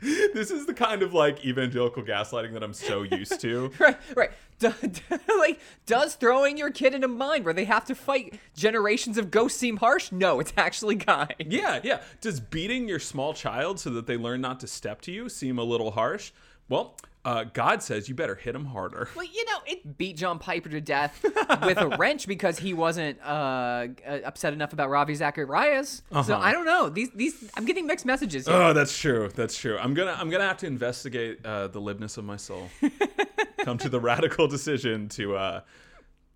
[0.34, 3.72] This is the kind of like evangelical gaslighting that I'm so used to.
[3.80, 4.32] right, right.
[4.60, 8.40] Do, do- like, does throwing your kid in a mine where they have to fight
[8.56, 10.12] generations of ghosts seem harsh?
[10.12, 11.34] No, it's actually kind.
[11.40, 12.02] Yeah, yeah.
[12.22, 15.58] Does beating your small child so that they learn not to step to you seem
[15.58, 16.32] a little harsh?
[16.70, 19.10] Well, uh, God says you better hit him harder.
[19.16, 21.22] Well, you know, it beat John Piper to death
[21.64, 26.02] with a wrench because he wasn't uh, uh, upset enough about Ravi Zacharias.
[26.12, 26.38] So Uh-huh.
[26.38, 26.88] I don't know.
[26.90, 28.56] These these I'm getting mixed messages here.
[28.56, 29.30] Oh, that's true.
[29.36, 29.78] That's true.
[29.78, 32.70] I'm gonna I'm gonna have to investigate uh, the libness of my soul.
[33.64, 35.62] Come to the radical decision to uh,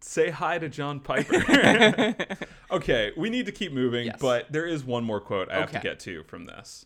[0.01, 2.13] say hi to John Piper.
[2.71, 4.17] okay, we need to keep moving, Yes.
[4.19, 6.85] but there is one more quote I have to get to from this.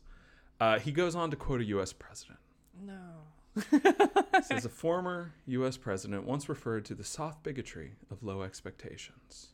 [0.60, 1.93] Uh, he goes on to quote a U.S.
[1.93, 2.38] president.
[2.86, 2.93] no.
[4.43, 5.78] Says a former U.S.
[5.78, 9.50] president once referred to the soft bigotry of low expectations.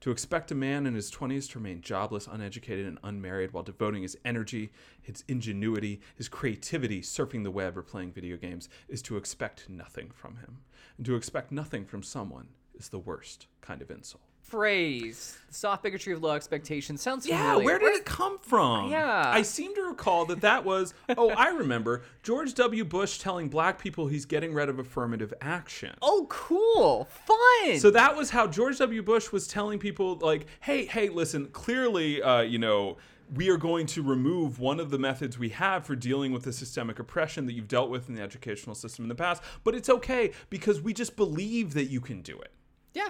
[0.00, 4.02] To expect a man in his 20s to remain jobless, uneducated, and unmarried while devoting
[4.02, 9.16] his energy, his ingenuity, his creativity surfing the web or playing video games is to
[9.16, 10.58] expect nothing from him.
[10.98, 14.25] And to expect nothing from someone is the worst kind of insult.
[14.46, 15.36] Phrase.
[15.50, 18.90] Soft bigotry of low expectations sounds Yeah, where did it come from?
[18.90, 19.24] Yeah.
[19.26, 22.84] I seem to recall that that was, oh, I remember George W.
[22.84, 25.94] Bush telling black people he's getting rid of affirmative action.
[26.00, 27.08] Oh, cool.
[27.26, 27.80] Fun.
[27.80, 29.02] So that was how George W.
[29.02, 32.98] Bush was telling people, like, hey, hey, listen, clearly, uh, you know,
[33.34, 36.52] we are going to remove one of the methods we have for dealing with the
[36.52, 39.88] systemic oppression that you've dealt with in the educational system in the past, but it's
[39.88, 42.52] okay because we just believe that you can do it.
[42.94, 43.08] yeah.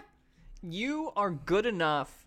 [0.68, 2.26] You are good enough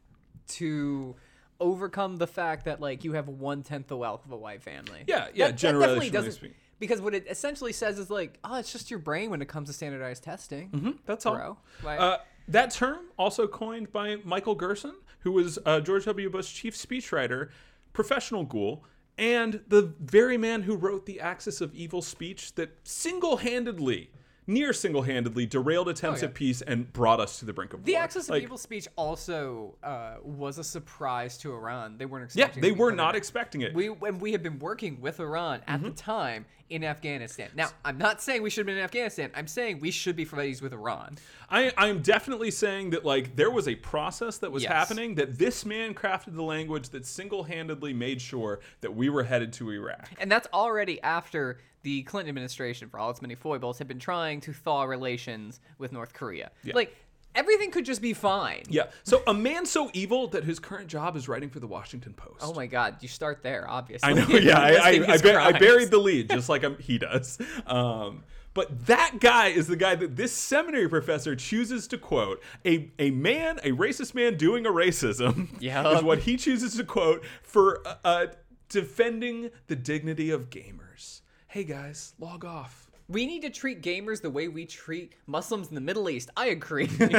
[0.49, 1.15] to
[1.59, 5.03] overcome the fact that like you have one tenth the wealth of a white family.
[5.07, 6.55] Yeah, yeah, That- that definitely doesn't speaking.
[6.79, 9.67] because what it essentially says is like, oh, it's just your brain when it comes
[9.67, 10.99] to standardized testing.
[11.05, 11.35] That's all.
[11.35, 11.57] Bro.
[11.83, 16.29] Like- Uh, that term also coined by Michael Gerson, who was uh, George W.
[16.29, 17.49] Bush's chief speechwriter,
[17.93, 18.85] professional ghoul,
[19.17, 24.09] and the very man who wrote the Axis of Evil speech that single-handedly,
[24.49, 26.29] near single-handedly, derailed attempts Oh, yeah.
[26.29, 27.99] at peace and brought us to the brink of The war.
[27.99, 31.97] The Axis of Like, Evil speech also uh, was a surprise to Iran.
[31.97, 32.61] They weren't Yeah, expecting.
[32.61, 33.73] they to be were not expecting it.
[33.73, 35.83] We when we had been working with Iran at Mm-hmm.
[35.89, 37.49] the time in Afghanistan.
[37.55, 39.31] Now, I'm not saying we should have been in Afghanistan.
[39.35, 41.17] I'm saying we should be friends with Iran.
[41.49, 44.71] I, I'm definitely saying that like there was a process that was Yes.
[44.71, 49.51] happening that this man crafted the language that single-handedly made sure that we were headed
[49.53, 50.09] to Iraq.
[50.19, 54.41] And that's already after the Clinton administration, for all its many foibles, had been trying
[54.41, 56.51] to thaw relations with North Korea.
[56.73, 56.95] Like
[57.35, 58.63] everything could just be fine.
[58.69, 58.87] Yeah.
[59.03, 62.41] So a man so evil that his current job is writing for the Washington Post.
[62.41, 62.97] Oh my God!
[63.01, 64.09] You start there, obviously.
[64.09, 64.27] I know.
[64.39, 67.37] Yeah, I, I, I, bur- I buried the lead just like um he does.
[67.67, 68.23] Um,
[68.55, 72.41] but that guy is the guy that this seminary professor chooses to quote.
[72.65, 75.97] A, a man, a racist man doing a racism Yeah.
[75.97, 78.25] is what he chooses to quote for uh, uh,
[78.67, 81.21] defending the dignity of gamers.
[81.47, 82.88] Hey guys, log off.
[83.09, 86.29] We need to treat gamers the way we treat Muslims in the Middle East.
[86.37, 86.87] I agree.
[86.99, 87.09] no,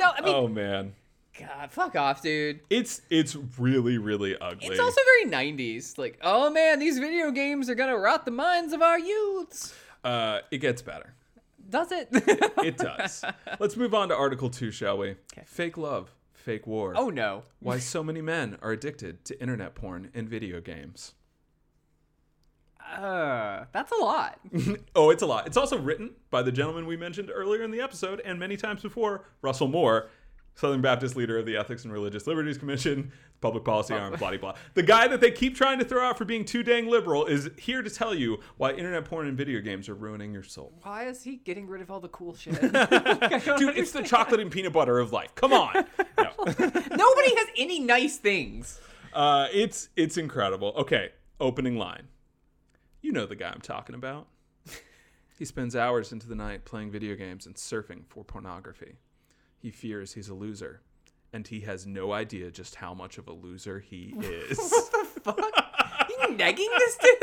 [0.00, 0.94] I mean, Oh man.
[1.38, 2.60] God, fuck off, dude.
[2.70, 4.68] It's it's really really ugly.
[4.68, 5.98] It's also very 90s.
[5.98, 9.74] Like, oh man, these video games are gonna rot the minds of our youths.
[10.04, 11.14] uh, it gets better.
[11.68, 12.08] Does it?
[12.62, 13.24] It does.
[13.58, 15.10] Let's move on to Article 2, shall we?
[15.32, 15.42] Okay.
[15.44, 16.94] Fake love, fake war.
[16.96, 17.42] oh no.
[17.60, 21.14] Why so many men are addicted to internet porn and video games.
[22.94, 24.38] Uh, that's a lot.
[24.94, 25.46] oh, it's a lot.
[25.46, 28.82] It's also written by the gentleman we mentioned earlier in the episode and many times
[28.82, 30.08] before, Russell Moore,
[30.54, 34.38] Southern Baptist leader of the Ethics and Religious Liberties Commission, public policy arm, blah, blah,
[34.38, 34.54] blah.
[34.72, 37.50] The guy that they keep trying to throw out for being too dang liberal is
[37.58, 40.72] here to tell you why internet porn and video games are ruining your soul.
[40.82, 42.54] Why is he getting rid of all the cool shit?
[42.60, 42.72] Dude,
[43.76, 45.34] it's the chocolate and peanut butter of life.
[45.34, 45.84] Come on.
[46.18, 46.32] No.
[46.46, 48.80] Nobody has any nice things.
[49.12, 50.72] Uh, it's it's incredible.
[50.76, 52.08] Okay, opening line.
[53.06, 54.26] You know the guy I'm talking about.
[55.38, 58.96] He spends hours into the night playing video games and surfing for pornography.
[59.58, 60.80] He fears he's a loser,
[61.32, 64.58] and he has no idea just how much of a loser he is.
[64.58, 65.38] What the fuck.
[66.10, 67.14] you negging this dude?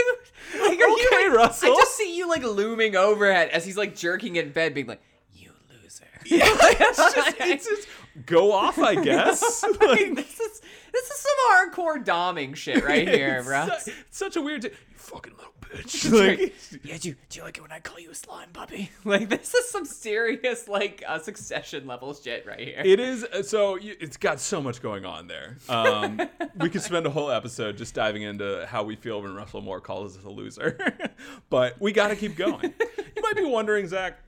[0.61, 1.73] Like, are you, Okay, like- Russell.
[1.73, 5.01] I just see you like looming overhead as he's like jerking in bed, being like,
[5.33, 7.87] "You loser." it's just, it's just
[8.25, 9.63] go off, I guess.
[9.63, 10.61] Like, this is
[10.93, 13.67] this is some hardcore doming shit right here, bro.
[13.79, 14.61] su- it's such a weird.
[14.61, 17.99] T- you fucking little Like, yeah, do you, do you like it when I call
[17.99, 18.91] you a slime puppy?
[19.05, 22.81] Like this is some serious like uh, succession level shit right here.
[22.83, 23.75] It is uh, so.
[23.75, 25.57] You, it's got so much going on there.
[25.67, 26.21] Um,
[26.57, 29.81] we could spend a whole episode just diving into how we feel when Russell Moore
[29.81, 30.77] calls us a loser,
[31.49, 32.73] but we got to keep going.
[33.15, 34.19] You might be wondering, Zach,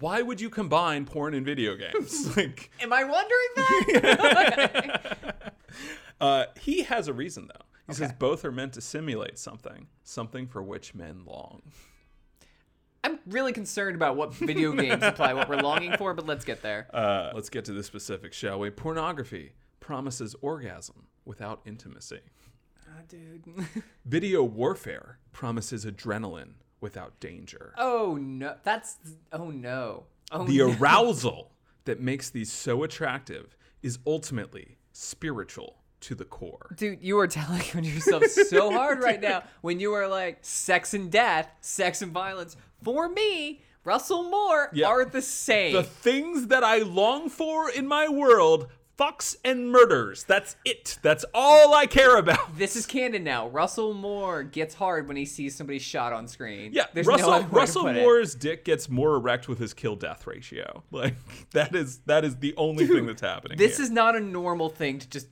[0.00, 2.36] why would you combine porn and video games?
[2.36, 5.54] like, Am I wondering that?
[6.20, 7.63] uh, he has a reason though.
[7.86, 11.62] He says both are meant to simulate something, something for which men long.
[13.02, 16.62] I'm really concerned about what video games imply what we're longing for, but let's get
[16.62, 16.88] there.
[16.94, 18.70] Uh, let's get to the specifics, shall we?
[18.70, 22.20] Pornography promises orgasm without intimacy.
[22.88, 23.44] Ah, dude.
[24.06, 27.74] Video warfare promises adrenaline without danger.
[27.76, 28.96] oh no, that's
[29.32, 30.04] oh no.
[30.32, 30.74] Oh the no.
[30.78, 31.52] arousal
[31.84, 36.74] that makes these so attractive is ultimately spiritual to the core.
[36.76, 40.94] Dude, you are telling on yourself so hard right now when you are like sex
[40.94, 42.56] and death, sex and violence.
[42.82, 44.88] For me, Russell Moore Yeah.
[44.88, 45.72] are the same.
[45.74, 50.24] The things that I long for in my world, fucks and murders.
[50.24, 50.98] That's it.
[51.02, 52.56] That's all I care about.
[52.56, 53.48] this is canon now.
[53.48, 56.72] Russell Moore gets hard when he sees somebody shot on screen.
[56.72, 58.00] Yeah, There's Russell to Russell put it.
[58.02, 60.82] Moore's dick gets more erect with his kill death ratio.
[60.92, 61.14] Like
[61.50, 63.58] that is that is the only thing that's happening.
[63.58, 63.84] This here.
[63.84, 65.26] is not a normal thing to just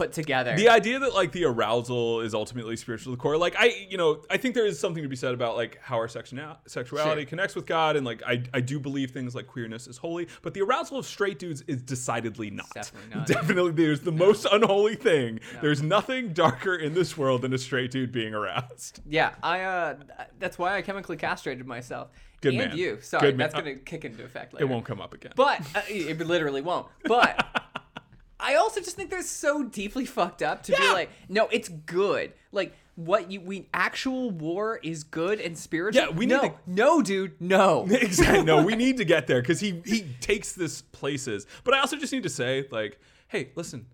[0.00, 0.56] put together.
[0.56, 3.98] the idea that like the arousal is ultimately spiritual to the core like i you
[3.98, 7.22] know i think there is something to be said about like how our sexual sexuality
[7.22, 7.28] Sure.
[7.28, 10.54] connects with god and like I, I do believe things like queerness is holy but
[10.54, 13.26] the arousal of straight dudes is decidedly not Definitely not.
[13.26, 17.90] definitely there's the most unholy thing there's nothing darker in this world than a straight
[17.90, 19.96] dude being aroused Yeah, I uh
[20.38, 22.08] that's why I chemically castrated myself.
[22.40, 22.76] Good and man.
[22.78, 22.98] you.
[23.02, 23.50] Sorry, Good man.
[23.50, 24.64] that's going to kick into effect later.
[24.64, 26.86] it won't come up again But uh, it literally won't.
[27.04, 27.44] But
[28.42, 32.32] I also just think they're so deeply fucked up to be like, no, it's good.
[32.52, 36.02] Like what you we actual war is good and spiritual.
[36.02, 37.86] Yeah, we need no, to- no, dude, no.
[37.90, 38.44] exactly.
[38.44, 41.46] No, we need to get there because he he takes this places.
[41.64, 43.86] But I also just need to say, like, hey, listen,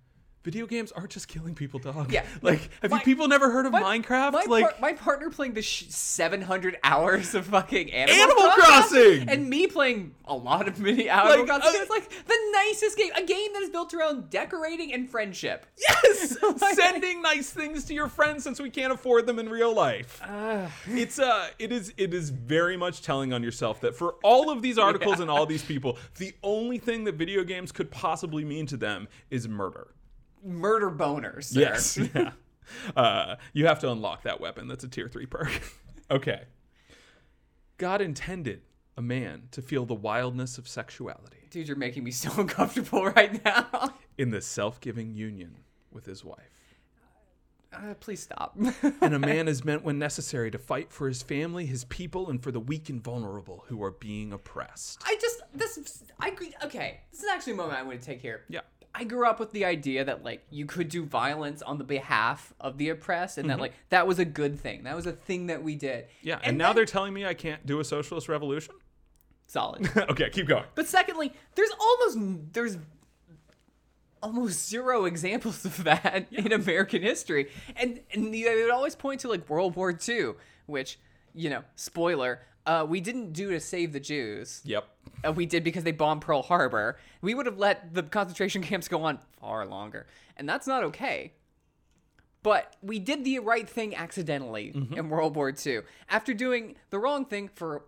[0.46, 2.12] video games aren't just killing people, dog.
[2.12, 2.24] Yeah.
[2.40, 4.32] Like, have My- you people never heard of My- Minecraft?
[4.32, 9.28] My, like, par- my partner playing the sh- 700 hours of fucking Animal, Animal Crossing!
[9.28, 11.80] and me playing a lot of mini Animal Like, Crossing.
[11.80, 15.66] uh, it's like the nicest game, a game that is built around decorating and friendship.
[15.88, 19.74] yes, Like- sending nice things to your friends since we can't afford them in real
[19.74, 20.22] life.
[20.86, 24.62] it's uh, it is it is very much telling on yourself that for all of
[24.62, 28.66] these articles and all these people, the only thing that video games could possibly mean
[28.66, 29.88] to them is murder.
[30.46, 31.44] Murder boners.
[31.44, 31.60] sir.
[31.60, 31.98] Yes.
[32.14, 32.32] yeah.
[32.96, 34.68] Uh, you have to unlock that weapon.
[34.68, 35.50] That's a tier three perk.
[36.10, 36.44] okay.
[37.78, 38.62] God intended
[38.96, 43.42] a man to feel the wildness of sexuality Dude, you're making me so uncomfortable right
[43.44, 43.94] now.
[44.18, 45.56] in the self giving union
[45.90, 46.38] with his wife.
[47.72, 48.56] Uh, please stop.
[49.02, 52.42] And a man is meant when necessary to fight for his family, his people, and
[52.42, 55.02] for the weak and vulnerable who are being oppressed.
[55.04, 56.54] I just this I agree.
[56.64, 58.42] Okay, this is actually a moment I want to take here.
[58.48, 58.60] Yeah.
[58.96, 62.54] I grew up with the idea that like you could do violence on the behalf
[62.60, 64.84] of the oppressed, and that like that was a good thing.
[64.84, 66.04] That was a thing that we did.
[66.04, 66.28] Mm-hmm.
[66.28, 66.38] Yeah.
[66.42, 68.74] And, now then- they're telling me I can't do a socialist revolution?
[69.46, 69.88] solid.
[70.10, 70.64] okay, keep going.
[70.74, 72.78] But secondly, there's almost there's
[74.22, 79.28] almost zero examples of that in American history, and and they would always point to
[79.28, 80.32] like World War II,
[80.66, 80.98] which
[81.34, 84.60] you know, spoiler, uh, we didn't do to save the Jews.
[84.64, 84.84] Yep.
[85.26, 86.98] Uh, we did because they bombed Pearl Harbor.
[87.22, 91.32] We would have let the concentration camps go on far longer, and that's not okay.
[92.42, 97.24] But we did the right thing accidentally in World War II after doing the wrong
[97.24, 97.86] thing for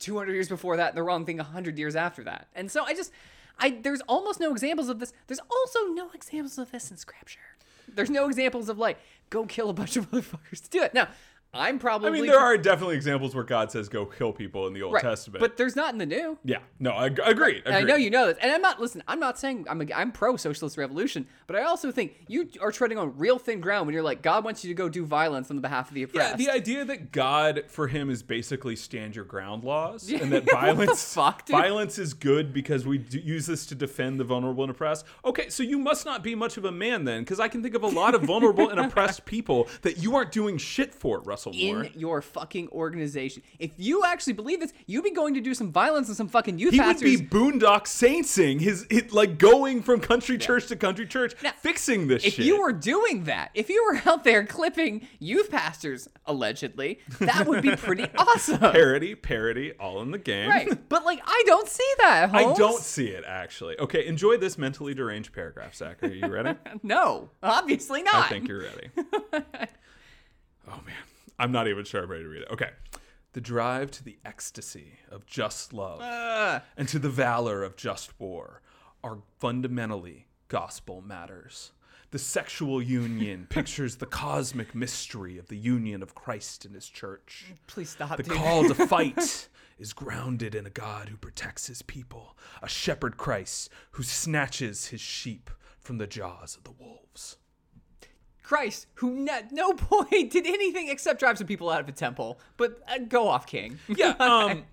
[0.00, 2.48] 200 years before that, and the wrong thing 100 years after that.
[2.54, 3.12] And so I just,
[3.58, 5.14] I there's almost no examples of this.
[5.26, 7.40] There's also no examples of this in Scripture.
[7.88, 8.98] There's no examples of like
[9.30, 10.92] go kill a bunch of motherfuckers to do it.
[10.92, 11.08] Now,
[11.54, 14.72] I'm probably I mean, there are definitely examples where God says go kill people in
[14.72, 15.40] the Old right, Testament.
[15.40, 16.38] but there's not in the new.
[16.44, 17.62] yeah, no, I ag- agreed.
[17.66, 19.02] And I know you know this, and I'm not listen.
[19.06, 22.72] I'm not saying I'm a, I'm pro socialist revolution, but I also think you are
[22.72, 25.50] treading on real thin ground when you're like God wants you to go do violence
[25.50, 26.38] on the behalf of the oppressed.
[26.40, 30.50] Yeah, the idea that God for him is basically stand your ground laws, and that
[30.50, 35.04] violence fuck, violence is good because we use this to defend the vulnerable and oppressed.
[35.24, 37.74] Okay, so you must not be much of a man then, because I can think
[37.74, 41.43] of a lot of vulnerable and oppressed people that you aren't doing shit for, Russell
[41.46, 41.84] Russell Moore.
[41.84, 43.42] in your fucking organization.
[43.58, 46.58] If you actually believe this, you'd be going to do some violence on some fucking
[46.58, 51.06] youth he would be boondock saintsing his it, like going from country church to country
[51.06, 52.46] church, fixing this if shit.
[52.46, 57.62] you were doing that, if you were out there clipping youth pastors, allegedly, that would
[57.62, 58.58] be pretty awesome.
[58.58, 60.48] parody, parody, all in the game.
[60.48, 60.88] Right.
[60.88, 62.58] But like I don't see that, I Holmes.
[62.58, 63.78] don't see it actually.
[63.78, 66.02] Okay, enjoy this mentally deranged paragraph, Zach.
[66.02, 66.54] Are you ready?
[66.82, 68.14] No, obviously not.
[68.26, 68.90] I think you're ready.
[68.98, 70.94] oh man,
[71.38, 72.48] I'm not even sure I'm ready to read it.
[72.52, 72.70] Okay.
[73.32, 78.18] The drive to the ecstasy of just love Uh, and to the valor of just
[78.20, 78.62] war
[79.02, 81.72] are fundamentally gospel matters.
[82.12, 87.46] The sexual union pictures the cosmic mystery of the union of Christ and his church.
[87.66, 88.34] please stop, The dude.
[88.34, 93.68] call to fight is grounded in a God who protects his people, a shepherd Christ
[93.92, 97.36] who snatches his sheep from the jaws of the wolves.
[98.44, 102.38] Christ, who at no point did anything except drive some people out of a temple.
[102.56, 103.80] But uh, go off, King.
[103.88, 104.64] Yeah, um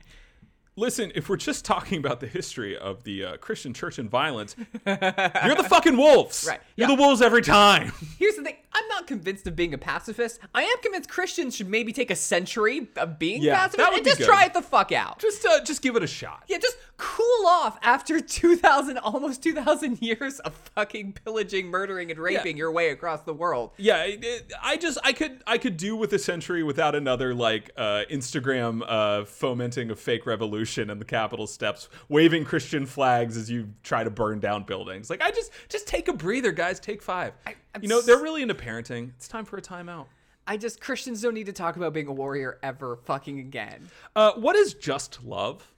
[0.75, 4.55] listen, if we're just talking about the history of the uh, Christian church and violence,
[4.85, 6.45] you're the fucking wolves.
[6.47, 6.95] Right, You're yeah.
[6.95, 7.91] the wolves every time.
[8.19, 10.39] Here's the thing: I'm not convinced of being a pacifist.
[10.55, 13.97] I am convinced Christians should maybe take a century of being Yeah, pacifist that would
[13.99, 14.27] and just good.
[14.27, 15.19] try it the fuck out.
[15.19, 16.43] just uh, just give it a shot.
[16.47, 22.55] yeah, just cool off after 2,000, almost 2,000 years of fucking pillaging, murdering, and raping
[22.57, 23.71] your way across the world.
[23.77, 27.33] Yeah, it, it- I just I could I could do with a century without another
[27.33, 33.37] like uh, Instagram uh, fomenting a fake revolution in the Capitol steps, waving Christian flags
[33.37, 35.09] as you try to burn down buildings.
[35.09, 36.79] Like I just just take a breather, guys.
[36.79, 39.11] Take 5 I'm you know they're really into parenting.
[39.15, 40.05] It's time for a timeout.
[40.47, 43.89] I just Christians don't need to talk about being a warrior ever fucking again.
[44.15, 45.71] Uh, what is just love?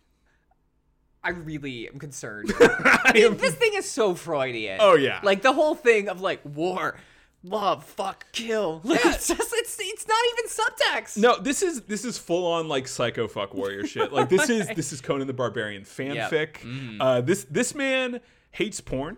[1.24, 2.52] I really am concerned.
[2.60, 4.78] I am- this thing is so Freudian.
[4.82, 5.20] Oh, yeah.
[5.24, 6.98] like the whole thing of like war,
[7.44, 8.82] love, fuck, kill.
[8.94, 11.18] Like, it's just it's it's not even subtext.
[11.18, 14.12] No, this is this is full on like psycho fuck warrior shit.
[14.12, 16.60] Like this is this is Conan the Barbarian fanfic.
[16.60, 17.02] Mm-hmm.
[17.02, 18.20] Uh, this this man
[18.52, 19.18] hates porn,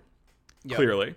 [0.70, 1.16] clearly,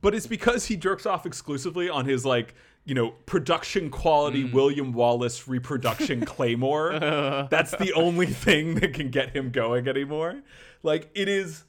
[0.00, 4.52] but it's because he jerks off exclusively on his like you know production quality mm.
[4.52, 6.92] William Wallace reproduction claymore.
[6.92, 7.48] Uh.
[7.50, 10.42] That's the only thing that can get him going anymore.
[10.82, 11.64] Like it is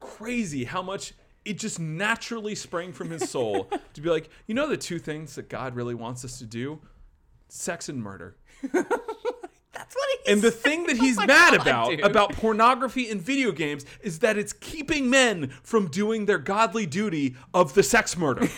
[0.00, 1.12] crazy how much
[1.46, 5.34] it just naturally sprang from his soul to be like, you know, the two things
[5.36, 6.80] that God really wants us to do
[7.48, 8.36] sex and murder.
[8.72, 12.00] That's what he And the thing that Oh he's my mad God, about dude.
[12.00, 17.36] about pornography and video games is that it's keeping men from doing their godly duty
[17.54, 18.48] of the sex murder.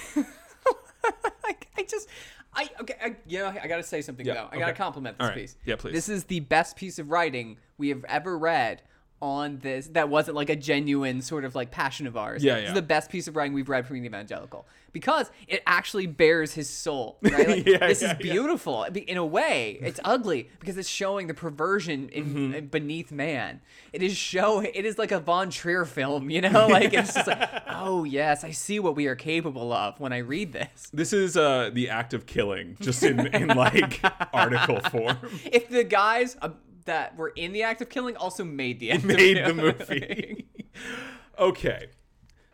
[1.45, 2.09] like, I just,
[2.55, 4.49] I okay, I, you know, I gotta say something Yeah, though.
[4.53, 5.37] I gotta compliment this right.
[5.37, 5.57] piece.
[5.65, 5.93] Yeah, please.
[5.93, 8.83] This is the best piece of writing we have ever read
[9.21, 9.89] on this.
[9.89, 12.43] That wasn't like a genuine sort of like passion of ours.
[12.45, 12.69] Yeah, This yeah.
[12.69, 16.55] is the best piece of writing we've read from the evangelical because it actually bares
[16.55, 17.19] his soul.
[17.23, 17.49] Right?
[17.49, 18.33] Like, Yeah, this yeah, is yeah.
[18.33, 18.85] beautiful.
[18.85, 22.67] In a way, it's ugly because it's showing the perversion in, Mm-hmm.
[22.67, 23.61] beneath man.
[23.93, 24.61] It is show.
[24.61, 26.31] It is like a Von Trier film.
[26.31, 29.99] You know, like it's just like, oh yes, I see what we are capable of
[29.99, 30.91] when I read this.
[30.93, 34.01] this is uh, the act of killing, just in, in like
[34.33, 35.17] article form.
[35.51, 36.51] if the guys uh,
[36.89, 40.47] that were in the act of killing also made the act of Made the movie.
[41.39, 41.89] okay.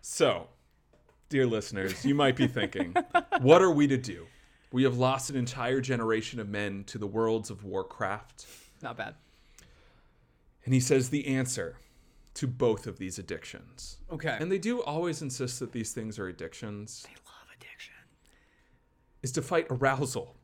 [0.02, 0.48] So,
[1.28, 2.94] dear listeners, you might be thinking,
[3.40, 4.26] what are we to do?
[4.72, 8.46] We have lost an entire generation of men to the worlds of Warcraft.
[8.82, 9.14] Not bad.
[10.64, 11.76] And he says the answer
[12.34, 13.98] to both of these addictions.
[14.12, 14.36] Okay.
[14.40, 17.94] And they do always insist that these things are addictions, They love addiction.
[19.22, 20.34] is to fight arousal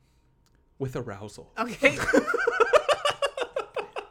[0.79, 1.53] with arousal.
[1.59, 1.99] Okay.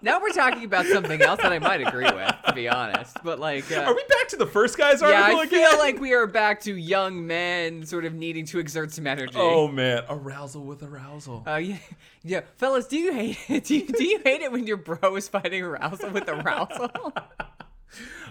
[0.02, 3.18] now we're talking about something else that I might agree with, to be honest.
[3.24, 5.66] But like, uh, Are we back to the first guy's yeah, article I again?
[5.66, 9.08] I feel like we are back to young men sort of needing to exert some
[9.08, 9.34] energy.
[9.36, 11.43] Oh man, arousal with arousal.
[11.47, 11.78] Uh, yeah,
[12.24, 13.66] yeah, fellas, do you hate it?
[13.66, 16.91] Do you, do you hate it when your bro is fighting arousal with arousal?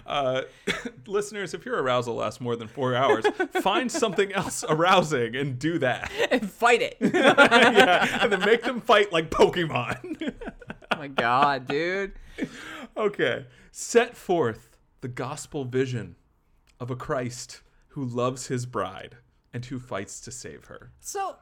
[0.05, 0.41] Uh,
[1.05, 3.25] listeners, if your arousal lasts more than four hours,
[3.61, 6.11] find something else arousing and do that.
[6.31, 6.97] and fight it.
[6.99, 10.33] yeah, and then make them fight like Pokemon.
[10.99, 12.11] My god, dude.
[12.97, 16.17] okay, set forth the gospel vision
[16.77, 19.15] of a Christ who loves his bride
[19.53, 20.91] and who fights to save her.
[20.99, 21.37] So,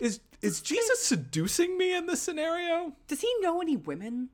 [0.00, 2.94] Is is Jesus seducing me in this scenario?
[3.08, 4.30] does he know any women?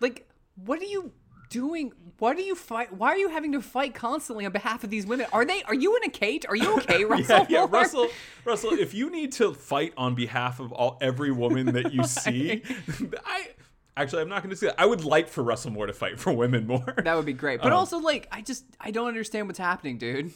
[0.00, 1.12] Like, what are you
[1.52, 1.92] doing?
[2.18, 2.92] Why do you fight?
[2.92, 5.26] Why are you having to fight constantly on behalf of these women?
[5.32, 5.62] Are they?
[5.64, 6.44] Are you in a cage?
[6.48, 7.46] Are you okay, Russell?
[7.48, 8.08] Yeah, yeah, Russell.
[8.44, 12.62] Russell, if you need to fight on behalf of all every woman that you see,
[13.26, 13.48] I
[13.96, 14.80] actually I'm not going to say that.
[14.80, 16.94] I would like for Russell Moore to fight for women more.
[17.04, 17.60] That would be great.
[17.60, 20.32] But Um, also, like, I just I don't understand what's happening, dude.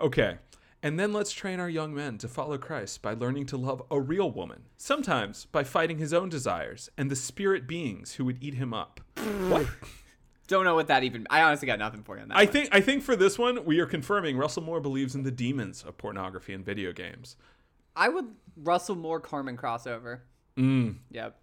[0.00, 0.36] Okay.
[0.84, 4.00] And then let's train our young men to follow Christ by learning to love a
[4.00, 8.54] real woman, sometimes by fighting his own desires and the spirit beings who would eat
[8.54, 9.00] him up.
[9.48, 9.66] what?
[10.52, 11.26] Don't know what that even.
[11.30, 12.36] I honestly got nothing for you on that.
[12.36, 12.52] I one.
[12.52, 15.82] think I think for this one we are confirming Russell Moore believes in the demons
[15.82, 17.36] of pornography and video games.
[17.96, 18.26] I would
[18.58, 20.20] Russell Moore Carmen crossover.
[20.58, 20.96] Mm.
[21.10, 21.38] Yep.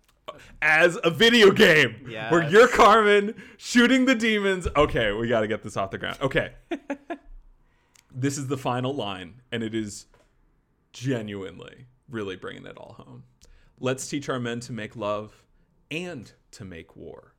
[0.61, 1.95] As a video game
[2.29, 4.67] where you're Carmen shooting the demons.
[4.75, 6.19] Okay, we got to get this off the ground.
[6.21, 6.53] Okay.
[8.13, 10.05] this is the final line and it is
[10.93, 13.23] genuinely really bringing it all home.
[13.79, 15.41] Let's teach our men to make love
[15.89, 17.33] and to make war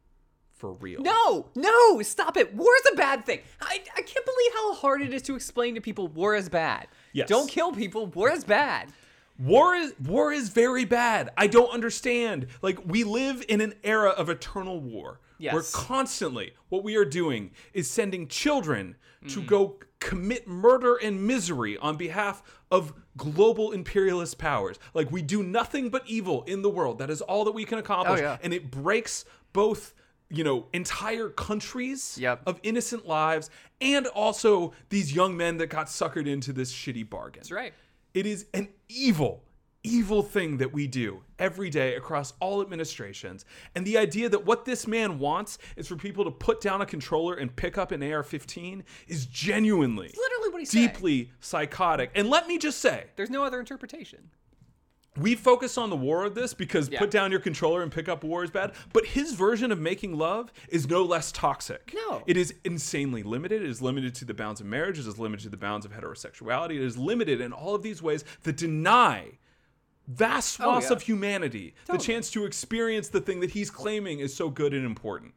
[0.60, 1.00] for real.
[1.00, 2.54] No, no, stop it.
[2.54, 3.40] War is a bad thing.
[3.62, 6.86] I, I can't believe how hard it is to explain to people war is bad.
[7.14, 7.28] Yes.
[7.28, 8.06] Don't kill people.
[8.08, 8.92] War is bad.
[9.38, 11.30] War is war is very bad.
[11.38, 12.48] I don't understand.
[12.60, 15.18] Like we live in an era of eternal war.
[15.38, 15.72] Where Yes.
[15.72, 18.96] constantly what we are doing is sending children
[19.28, 19.46] to mm.
[19.46, 24.78] go commit murder and misery on behalf of global imperialist powers.
[24.92, 26.98] Like we do nothing but evil in the world.
[26.98, 28.20] That is all that we can accomplish.
[28.20, 28.36] Oh, yeah.
[28.42, 29.94] And it breaks both
[30.30, 32.42] you know, entire countries Yep.
[32.46, 33.50] of innocent lives,
[33.80, 37.40] and also these young men that got suckered into this shitty bargain.
[37.40, 37.74] That's right.
[38.14, 39.42] It is an evil,
[39.82, 43.44] evil thing that we do every day across all administrations.
[43.74, 46.86] And the idea that what this man wants is for people to put down a
[46.86, 50.88] controller and pick up an AR 15 is genuinely, Literally what he's saying.
[50.88, 52.10] deeply psychotic.
[52.14, 54.30] And let me just say, There's no other interpretation.
[55.18, 56.98] We focus on the war of this because Yeah.
[57.00, 58.72] put down your controller and pick up war is bad.
[58.92, 61.92] But his version of making love is no less toxic.
[61.94, 62.22] No.
[62.26, 63.62] It is insanely limited.
[63.62, 64.98] It is limited to the bounds of marriage.
[64.98, 66.76] It is limited to the bounds of heterosexuality.
[66.76, 69.38] It is limited in all of these ways that deny
[70.06, 70.96] vast swaths Oh, yeah.
[70.96, 74.84] of humanity the chance to experience the thing that he's claiming is so good and
[74.84, 75.34] important.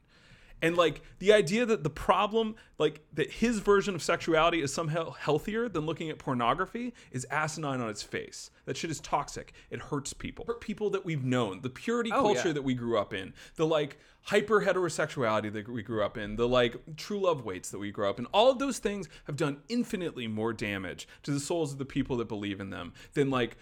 [0.64, 5.11] And like the idea that the problem, like that his version of sexuality is somehow
[5.11, 8.49] healthier than looking at pornography is asinine on its face.
[8.66, 9.53] That shit is toxic.
[9.70, 10.45] It hurts people.
[10.47, 11.61] Hurt people that we've known.
[11.61, 12.53] The purity Oh, culture yeah.
[12.53, 13.34] that we grew up in.
[13.57, 16.38] The like hyper heterosexuality that we grew up in.
[16.38, 18.26] The like True Love Waits that we grew up in.
[18.28, 22.18] All of those things have done infinitely more damage to the souls of the people
[22.18, 23.57] that believe in them than like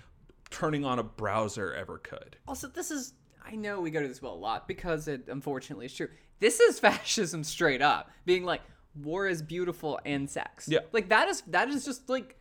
[0.52, 2.38] turning on a browser ever could.
[2.48, 3.14] Also, this is.
[3.46, 6.10] I know we go to this well a lot because it unfortunately is true.
[6.40, 8.62] This is fascism straight up, being like
[9.02, 10.68] war is beautiful and sex.
[10.68, 10.80] Yeah.
[10.92, 12.36] like that is that is just like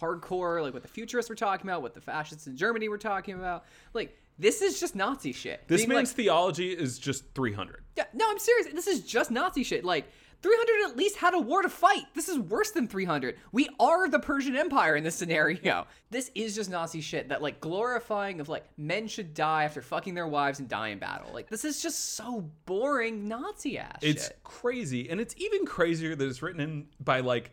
[0.00, 3.34] hardcore, like what the futurists were talking about, what the fascists in Germany were talking
[3.34, 3.64] about.
[3.92, 5.66] Like this is just Nazi shit.
[5.68, 7.84] This Being man's like, theology is just 300.
[7.96, 8.66] yeah, no, I'm serious.
[8.72, 9.84] This is just Nazi shit.
[9.84, 10.06] Like
[10.44, 12.04] 300 at least had a war to fight.
[12.12, 13.38] This is worse than 300.
[13.50, 15.86] We are the Persian Empire in this scenario.
[16.10, 20.12] This is just Nazi shit that like glorifying of like men should die after fucking
[20.12, 21.30] their wives and die in battle.
[21.32, 24.38] Like this is just so boring Nazi ass It's shit.
[24.44, 25.08] crazy.
[25.08, 27.50] And it's even crazier that it's written in by like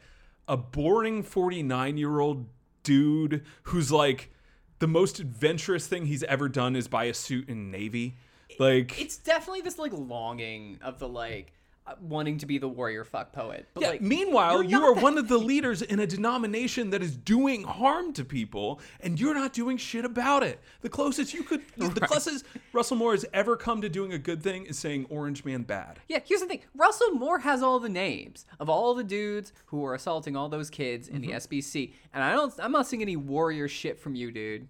[0.49, 2.45] a boring 49 year old
[2.83, 4.31] dude who's like
[4.79, 8.17] the most adventurous thing he's ever done is buy a suit in Navy.
[8.59, 11.53] Like, It's definitely this like longing of the like
[11.99, 13.67] wanting to be the warrior fuck poet.
[13.73, 17.15] But yeah, like meanwhile, you are one of the leaders in a denomination that is
[17.17, 20.59] doing harm to people, and you're not doing shit about it.
[20.81, 24.41] The closest you could, the closest Russell Moore has ever come to doing a good
[24.43, 25.99] thing is saying Orange Man bad.
[26.07, 26.61] Yeah, here's the thing.
[26.75, 30.69] Russell Moore has all the names of all the dudes who are assaulting all those
[30.69, 31.31] kids in Mm-hmm.
[31.31, 32.53] the SBC, and I don't.
[32.59, 34.67] I'm not seeing any warrior shit from you, dude.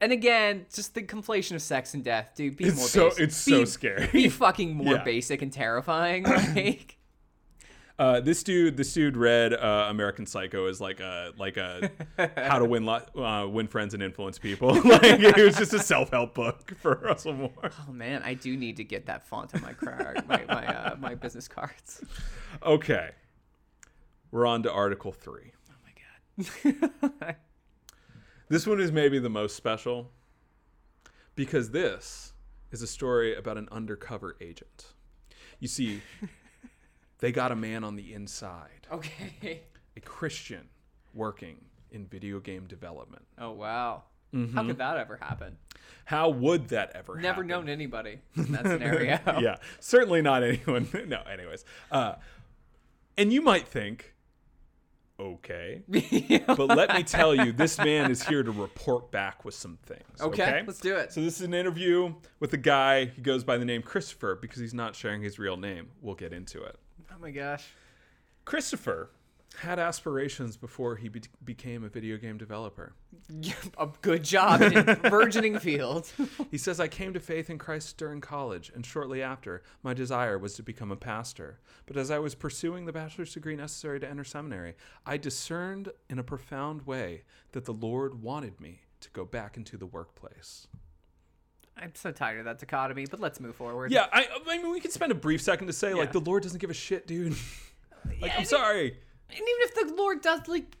[0.00, 2.56] And again, just the conflation of sex and death, dude.
[2.56, 3.24] Be It's more so- basic.
[3.24, 4.06] it's so scary.
[4.12, 5.04] Be fucking more Yeah.
[5.04, 6.24] basic and terrifying.
[6.54, 6.98] Like,
[7.98, 11.90] Uh, this dude, this dude read uh, American Psycho as like a like a
[12.36, 14.74] how to win lo- uh, win friends and influence people.
[14.84, 17.70] like it was just a self help book for Russell Moore.
[17.88, 20.96] oh man, I do need to get that font on my card, my my, uh,
[20.98, 22.04] my business cards.
[22.62, 23.12] Okay,
[24.30, 25.52] we're on to Article Three.
[25.70, 26.74] Oh my
[27.24, 27.36] god.
[28.48, 30.10] This one is maybe the most special
[31.34, 32.32] because this
[32.70, 34.86] is a story about an undercover agent.
[35.58, 36.02] You see,
[37.18, 39.62] they got a man on the inside, okay.
[39.96, 40.68] a Christian
[41.14, 41.56] working
[41.90, 43.24] in video game development.
[43.38, 44.04] Oh wow.
[44.34, 44.56] Mm-hmm.
[44.56, 45.56] How could that ever happen?
[46.04, 47.46] How would that ever Never happen?
[47.46, 49.18] known anybody in that scenario.
[49.40, 50.88] yeah, certainly not anyone.
[51.08, 51.64] no, anyways.
[51.90, 52.14] Uh,
[53.16, 54.14] and you might think,
[55.18, 55.82] okay,
[56.46, 60.20] but let me tell you, this man is here to report back with some things.
[60.20, 61.12] Okay, Okay, let's do it.
[61.12, 63.06] So this is an interview with a guy.
[63.06, 65.88] He goes by the name Christopher because he's not sharing his real name.
[66.00, 66.76] We'll get into it.
[67.10, 67.66] Oh my gosh.
[68.44, 69.10] Christopher
[69.58, 72.92] Had aspirations before he be- became a video game developer.
[73.78, 76.10] a good job in a burgeoning field.
[76.50, 80.38] He says, I came to faith in Christ during college, and shortly after, my desire
[80.38, 81.58] was to become a pastor.
[81.86, 84.74] But as I was pursuing the bachelor's degree necessary to enter seminary,
[85.04, 87.22] I discerned in a profound way
[87.52, 90.68] that the Lord wanted me to go back into the workplace.
[91.76, 93.90] I'm so tired of that dichotomy, but let's move forward.
[93.90, 96.42] Yeah, I, I mean, we could spend a brief second to say, like, the Lord
[96.42, 97.32] doesn't give a shit, dude.
[98.20, 98.98] like, Yeah, I'm sorry.
[99.28, 100.76] And even if the Lord does, like,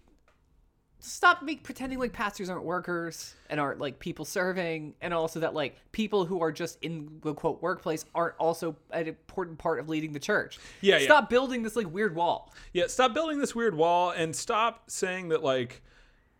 [0.98, 5.54] stop make, pretending like pastors aren't workers and aren't like people serving, and also that
[5.54, 9.88] like people who are just in the quote workplace aren't also an important part of
[9.88, 10.58] leading the church.
[10.80, 11.04] Yeah, yeah.
[11.04, 12.52] Stop building this like weird wall.
[12.72, 15.82] Yeah, stop building this weird wall and stop saying that like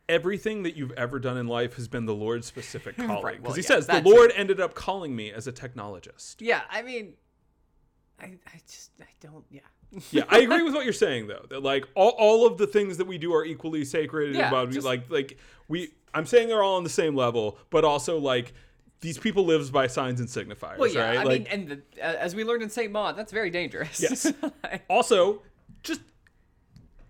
[0.09, 3.09] everything that you've ever done in life has been the Lord's specific calling.
[3.11, 6.37] Because Right, well, he yeah, says the Lord ended up calling me as a technologist.
[6.41, 7.15] Yeah, I mean,
[8.21, 9.45] I, I just I don't.
[9.51, 9.61] Yeah.
[10.11, 11.47] Yeah, I agree with what you're saying though.
[11.49, 14.35] That like all, all of the things that we do are equally sacred.
[14.35, 17.85] Yeah, about just- like like we I'm saying they're all on the same level, but
[17.85, 18.53] also like
[19.01, 21.01] these people lives by signs and signifiers, Well, yeah.
[21.09, 21.19] right?
[21.19, 24.01] I like mean, and the, uh, as we learned in Saint Maud, that's very dangerous.
[24.01, 24.33] Yes.
[24.89, 25.43] Also
[25.83, 26.01] just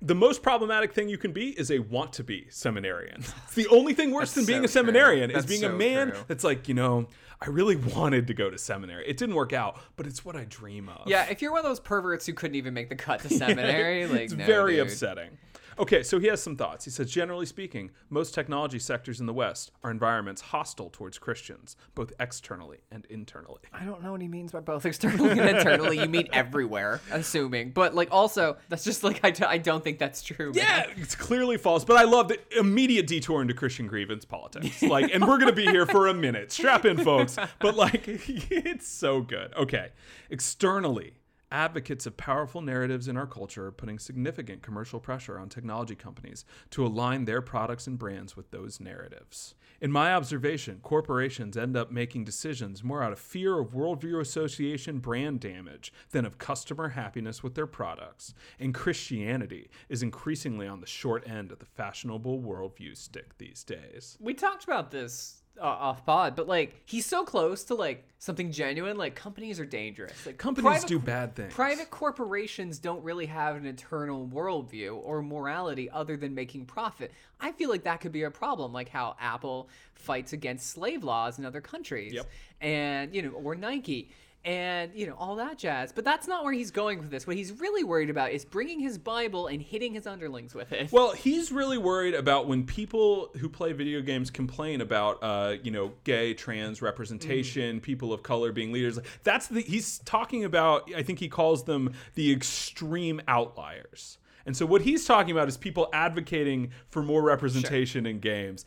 [0.06, 3.22] the most problematic thing you can be is a want to be seminarian.
[3.46, 4.72] It's the only thing worse than being so a true.
[4.72, 6.18] seminarian is That's being a man true.
[6.28, 7.06] that's like, you know,
[7.40, 9.06] I really wanted to go to seminary.
[9.06, 11.06] It didn't work out, but it's what I dream of.
[11.08, 14.06] yeah, if you're one of those perverts who couldn't even make the cut to seminary,
[14.06, 14.86] like it's no, very dude.
[14.86, 15.38] upsetting.
[15.78, 16.84] Okay, so he has some thoughts.
[16.84, 21.76] He says, generally speaking, most technology sectors in the West are environments hostile towards Christians,
[21.94, 23.60] both externally and internally.
[23.72, 25.98] I don't know what he means by both externally and internally.
[26.00, 27.72] You mean everywhere, assuming.
[27.72, 30.52] But like also, that's just like I, d- I don't think that's true.
[30.52, 30.54] man.
[30.56, 34.82] Yeah, it's clearly false, but I love the immediate detour into Christian grievance politics.
[34.82, 36.52] Like, and we're gonna be here for a minute.
[36.52, 37.36] Strap in, folks.
[37.60, 39.52] But like, it's so good.
[39.54, 39.90] Okay,
[40.30, 41.14] externally.
[41.56, 46.44] Advocates of powerful narratives in our culture are putting significant commercial pressure on technology companies
[46.68, 49.54] to align their products and brands with those narratives.
[49.80, 54.98] In my observation, corporations end up making decisions more out of fear of worldview association
[54.98, 58.34] brand damage than of customer happiness with their products.
[58.60, 64.18] And Christianity is increasingly on the short end of the fashionable worldview stick these days.
[64.20, 68.50] we talked about this uh, off pod, but like he's so close to like something
[68.52, 68.96] genuine.
[68.96, 70.26] Like companies are dangerous.
[70.26, 71.52] Like Companies private- do bad things.
[71.54, 77.12] Private corporations don't really have an internal worldview or morality other than making profit.
[77.40, 81.38] I feel like that could be a problem, like how Apple fights against slave laws
[81.38, 82.26] in other countries, Yep.
[82.60, 84.10] and you know, or Nike.
[84.46, 87.26] And you know all that jazz, but that's not where he's going with this.
[87.26, 90.92] What he's really worried about is bringing his Bible and hitting his underlings with it.
[90.92, 95.72] Well, he's really worried about when people who play video games complain about, uh, you
[95.72, 99.00] know, gay, trans representation, people of color being leaders.
[99.24, 100.88] That's the he's talking about.
[100.94, 104.18] I think he calls them the extreme outliers.
[104.46, 108.64] And so what he's talking about is people advocating for more representation in games.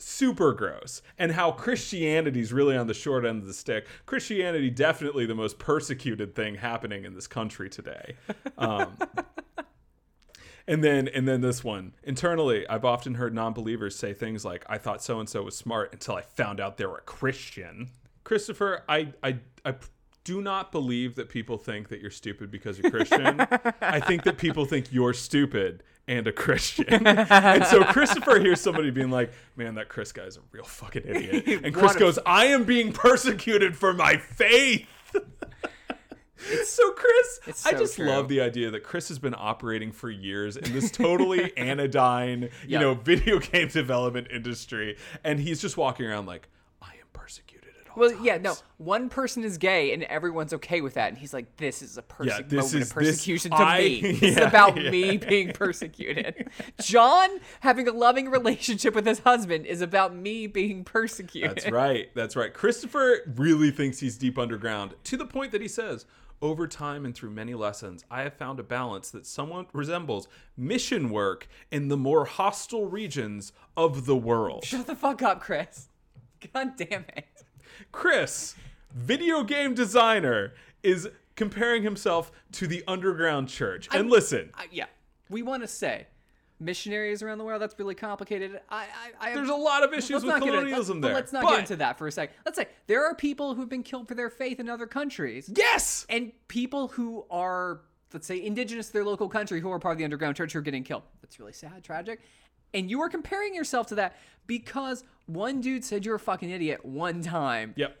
[0.00, 1.02] Super gross.
[1.18, 3.86] And how Christianity's really on the short end of the stick.
[4.06, 8.14] Christianity definitely the most persecuted thing happening in this country today.
[8.58, 8.96] Um,
[10.66, 11.92] and then and then this one.
[12.02, 15.92] Internally, I've often heard non-believers say things like, I thought so and so was smart
[15.92, 17.90] until I found out they were a Christian.
[18.24, 19.74] Christopher, I I I
[20.24, 23.40] do not believe that people think that you're stupid because you're Christian.
[23.80, 27.06] I think that people think you're stupid and a Christian.
[27.06, 31.62] and so Christopher hears somebody being like, Man, that Chris guy's a real fucking idiot.
[31.64, 34.86] And Chris goes, I am being persecuted for my faith.
[36.64, 38.06] so Chris, It's I just true.
[38.06, 42.50] love the idea that Chris has been operating for years in this totally anodyne, you
[42.68, 42.80] Yep.
[42.80, 46.48] know, video game development industry, and he's just walking around like,
[46.82, 47.59] I am persecuted
[47.96, 48.24] Well, times.
[48.24, 48.54] yeah, no.
[48.78, 52.02] One person is gay and everyone's okay with that, and he's like, "This is a
[52.02, 54.00] perse- Yeah, this moment is- of this- persecution to I- me.
[54.00, 54.90] It's about yeah.
[54.90, 56.48] me being persecuted."
[56.80, 57.28] John
[57.60, 61.50] having a loving relationship with his husband is about me being persecuted.
[61.56, 62.08] That's right.
[62.14, 62.52] That's right.
[62.54, 66.06] Christopher really thinks he's deep underground to the point that he says,
[66.42, 70.26] over time and through many lessons, I have found a balance that somewhat resembles
[70.56, 74.64] mission work in the more hostile regions of the world.
[74.64, 75.88] Shut the fuck up, Chris.
[76.54, 77.26] God damn it.
[77.92, 78.54] Chris,
[78.94, 80.52] video game designer,
[80.82, 83.88] is comparing himself to the underground church.
[83.92, 84.86] And listen, I, yeah,
[85.28, 86.06] we want to say
[86.58, 87.62] missionaries around the world.
[87.62, 88.60] That's really complicated.
[88.68, 88.86] I,
[89.20, 91.14] I, I there's a lot of issues with into- colonialism let's, there.
[91.14, 92.36] Let's not but, get into that for a second.
[92.44, 95.50] Let's say there are people who've been killed for their faith in other countries.
[95.54, 96.06] Yes!
[96.08, 97.80] and people who are
[98.12, 100.58] let's say indigenous to their local country who are part of the underground church who
[100.58, 102.20] are getting killed that's really sad tragic
[102.74, 104.16] and you are comparing yourself to that
[104.46, 107.96] because one dude said you're a fucking idiot one time Yep.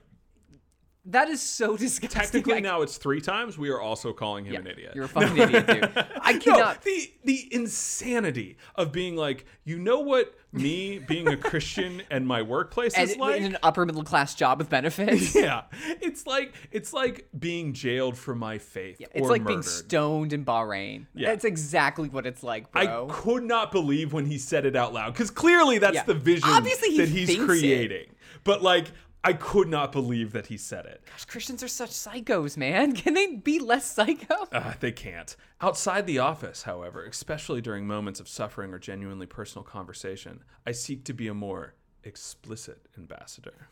[1.10, 2.20] That is so disgusting.
[2.20, 3.58] Technically, I- now it's three times.
[3.58, 4.92] We are also calling him Yeah, an idiot.
[4.94, 6.04] You're a fucking idiot, dude.
[6.20, 6.82] I no, cannot.
[6.82, 12.42] the the insanity of being like, you know what, me being a Christian and my
[12.42, 13.36] workplace and is like.
[13.40, 15.34] in an upper middle class job with benefits.
[15.34, 15.62] yeah,
[16.00, 19.00] it's like it's like being jailed for my faith.
[19.00, 21.06] It's or like being stoned in Bahrain.
[21.14, 21.28] Yeah.
[21.30, 23.08] That's exactly what it's like, bro.
[23.08, 26.04] I could not believe when he said it out loud because clearly that's Yeah.
[26.04, 27.46] the vision Obviously he that he's thinks it.
[27.46, 28.06] creating.
[28.44, 28.86] But like,
[29.22, 31.02] I could not believe that he said it.
[31.10, 32.92] Gosh, Christians are such psychos, man.
[32.96, 34.34] Can they be less psycho?
[34.50, 35.36] Uh, they can't.
[35.60, 41.04] Outside the office, however, especially during moments of suffering or genuinely personal conversation, I seek
[41.04, 43.68] to be a more explicit ambassador.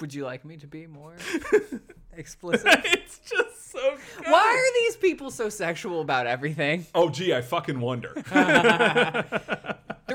[0.00, 1.16] Would you like me to be more
[2.12, 2.66] explicit?
[2.84, 3.96] it's just so.
[4.18, 4.26] Good.
[4.26, 6.86] Why are these people so sexual about everything?
[6.94, 8.14] Oh, gee, I fucking wonder.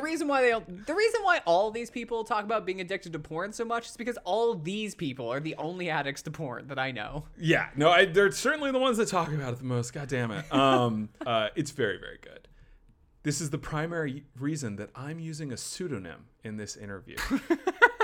[0.06, 0.52] The reason why they
[0.86, 3.98] the reason why all these people talk about being addicted to porn so much is
[3.98, 7.26] because all these people are the only addicts to porn that I know.
[7.40, 9.94] Yeah, no, I, they're certainly the ones that talk about it the most.
[9.94, 10.54] God damn it.
[10.54, 12.48] Um, uh, it's very, very good.
[13.24, 17.18] This is the primary reason that I'm using a pseudonym in this interview.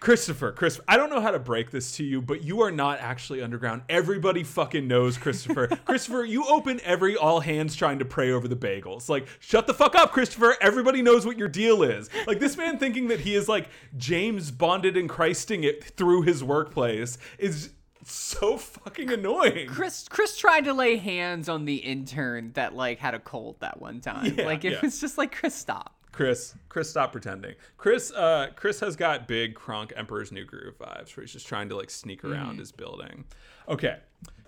[0.00, 2.98] Christopher, Chris, I don't know how to break this to you, but you are not
[3.00, 3.82] actually underground.
[3.88, 5.66] Everybody fucking knows Christopher.
[5.84, 9.08] Christopher, you open every all hands trying to pray over the bagels.
[9.08, 10.56] Like, shut the fuck up, Christopher.
[10.60, 12.10] Everybody knows what your deal is.
[12.26, 16.44] Like, this man thinking that he is like James Bonded and Christing it through his
[16.44, 17.70] workplace is
[18.04, 19.66] so fucking annoying.
[19.66, 23.80] Chris Chris tried to lay hands on the intern that like had a cold that
[23.80, 24.34] one time.
[24.36, 24.80] Yeah, like it yeah.
[24.80, 25.94] was just like Chris stop.
[26.16, 27.54] Chris, Chris, stop pretending.
[27.76, 31.68] Chris, uh, Chris has got big Kronk Emperor's New Groove vibes, where he's just trying
[31.68, 33.26] to like sneak around his building.
[33.68, 33.98] Okay,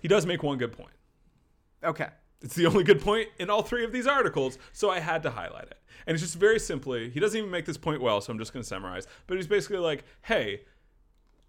[0.00, 0.94] he does make one good point.
[1.84, 2.08] Okay.
[2.40, 5.30] It's the only good point in all three of these articles, so I had to
[5.30, 5.78] highlight it.
[6.06, 8.52] And it's just very simply, he doesn't even make this point well, so I'm just
[8.52, 9.06] going to summarize.
[9.26, 10.62] But he's basically like, hey,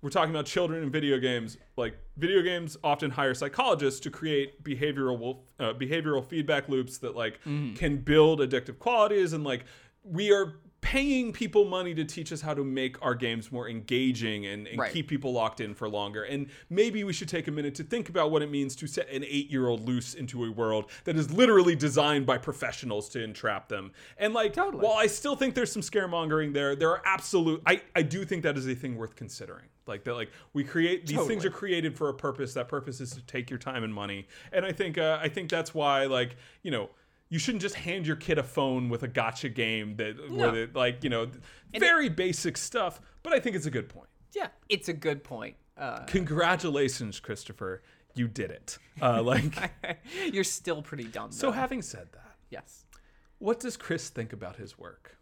[0.02, 1.58] we're talking about children in video games.
[1.78, 7.40] Like, video games often hire psychologists to create behavioral uh, behavioral feedback loops that like
[7.76, 9.66] can build addictive qualities, and like
[10.04, 14.46] we are paying people money to teach us how to make our games more engaging
[14.46, 14.94] and, and Right.
[14.94, 16.24] keep people locked in for longer.
[16.24, 19.10] And maybe we should take a minute to think about what it means to set
[19.10, 23.22] an eight year old loose into a world that is literally designed by professionals to
[23.22, 23.92] entrap them.
[24.18, 24.82] And like, Totally.
[24.82, 28.44] while I still think there's some scaremongering there, there are absolute, I, I do think
[28.44, 29.66] that is a thing worth considering.
[29.86, 32.54] Like that, like we create these things are created for a purpose.
[32.54, 34.28] That purpose is to take your time and money.
[34.54, 36.90] And I think, uh, I think that's why, like, you know,
[37.30, 40.36] you shouldn't just hand your kid a phone with a gacha game that, No.
[40.36, 41.30] where they, like, you know,
[41.78, 43.00] very basic stuff.
[43.24, 44.10] But I think it's a good point.
[44.34, 44.48] Yeah.
[44.70, 45.56] It's a good point.
[45.78, 47.84] Uh Congratulations, Christopher.
[48.16, 48.78] You did it.
[49.02, 49.72] Uh, like,
[50.34, 51.32] you're still pretty dumb.
[51.32, 52.86] so having said that, yes.
[53.38, 55.16] what does Chris think about his work?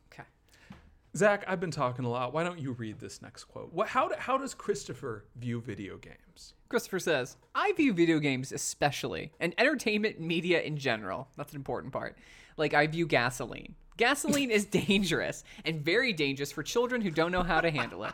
[1.16, 2.34] Zach, I've been talking a lot.
[2.34, 3.74] Why don't you read this next quote?
[3.74, 6.54] What, how, do, how does Christopher view video games?
[6.70, 11.30] Christopher says, I view video games especially, and entertainment media in general.
[11.38, 12.18] That's an important part.
[12.58, 13.76] Like, I view gasoline.
[13.96, 18.14] Gasoline is dangerous, and very dangerous for children who don't know how to handle it.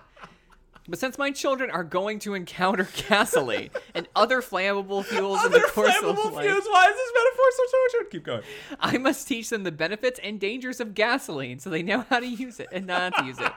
[0.88, 5.62] But since my children are going to encounter gasoline and other flammable fuels in the
[5.62, 6.64] course of life, Why is
[6.96, 8.12] this metaphor so tortured?
[8.12, 8.42] Keep going.
[8.80, 12.28] I must teach them the benefits and dangers of gasoline so they know how to
[12.28, 13.52] use it and not to use it.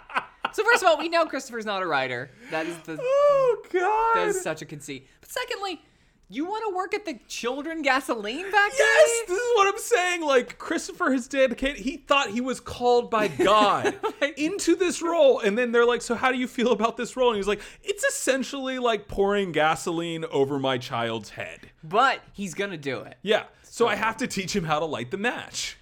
[0.53, 2.31] So first of all, we know Christopher's not a writer.
[2.53, 4.15] That is the Oh, God.
[4.21, 5.09] that is such a conceit.
[5.21, 5.83] But secondly,
[6.29, 8.77] you want to work at the children gasoline factory?
[8.79, 10.23] Yes, this is what I'm saying.
[10.23, 11.77] Like Christopher has dedicated.
[11.79, 16.03] He thought he was called by God Like- into this role, and then they're like,
[16.03, 19.53] "So how do you feel about this role?" And he's like, "It's essentially like pouring
[19.53, 23.17] gasoline over my child's head." But he's gonna do it.
[23.23, 23.45] Yeah.
[23.63, 25.77] So I have to teach him how to light the match.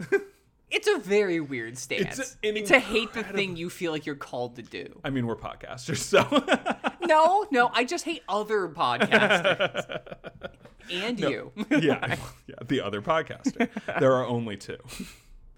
[0.00, 0.18] Uh,
[0.74, 2.36] It's a very weird stance.
[2.42, 5.00] an to hate the thing you feel like you're called to do.
[5.04, 6.26] I mean, we're podcasters, so
[7.06, 10.00] No, no, I just hate other podcasters.
[10.92, 11.52] and you.
[11.70, 12.16] yeah,
[12.48, 13.68] yeah, the other podcaster.
[14.00, 14.78] There are only two.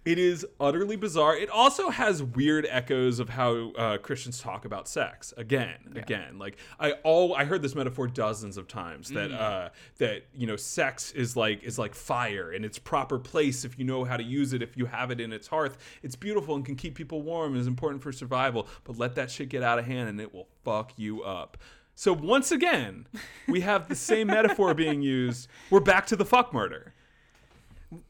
[0.07, 1.37] It is utterly bizarre.
[1.37, 5.35] It also has weird echoes of how uh, Christians talk about sex.
[5.37, 10.27] Again, again, like I all I heard this metaphor dozens of times that uh, that
[10.33, 14.05] you know sex is like is like fire in its proper place if you know
[14.05, 14.63] how to use it.
[14.63, 17.53] If you have it in its hearth, it's beautiful and can keep people warm.
[17.53, 18.69] and is important for survival.
[18.85, 21.59] But let that shit get out of hand and it will fuck you up.
[21.97, 23.07] So once again,
[23.49, 25.49] we have the same metaphor being used.
[25.71, 26.93] We're back to the fuck murder.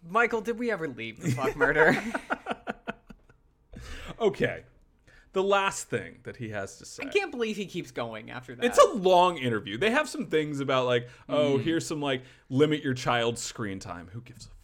[0.09, 1.97] Michael, did we ever leave the fuck murder?
[4.21, 4.65] Okay.
[5.33, 7.03] The last thing that he has to say.
[7.05, 8.65] I can't believe he keeps going after that.
[8.65, 9.77] It's a long interview.
[9.77, 14.09] They have some things about like, oh, here's some like limit your child's screen time.
[14.13, 14.56] Who gives a fuck?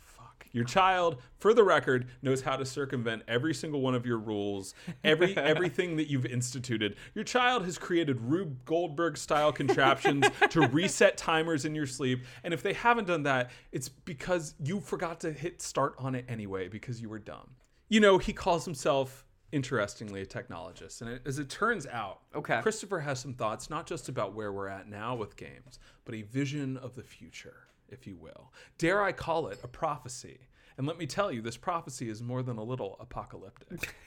[0.53, 4.75] Your child, for the record, knows how to circumvent every single one of your rules,
[5.03, 6.97] every everything that you've instituted.
[7.15, 12.53] Your child has created Rube Goldberg style contraptions to reset timers in your sleep, and
[12.53, 16.69] if they haven't done that, it's because you forgot to hit start on it anyway
[16.69, 17.51] because you were dumb.
[17.89, 22.61] You know, he calls himself interestingly a technologist, and it, as it turns out, Okay.
[22.63, 26.23] Christopher has some thoughts not just about where we're at now with games, but a
[26.23, 28.53] vision of the future, if you will.
[28.79, 30.39] Dare I call it a prophecy?
[30.79, 33.95] And let me tell you, this prophecy is more than a little apocalyptic.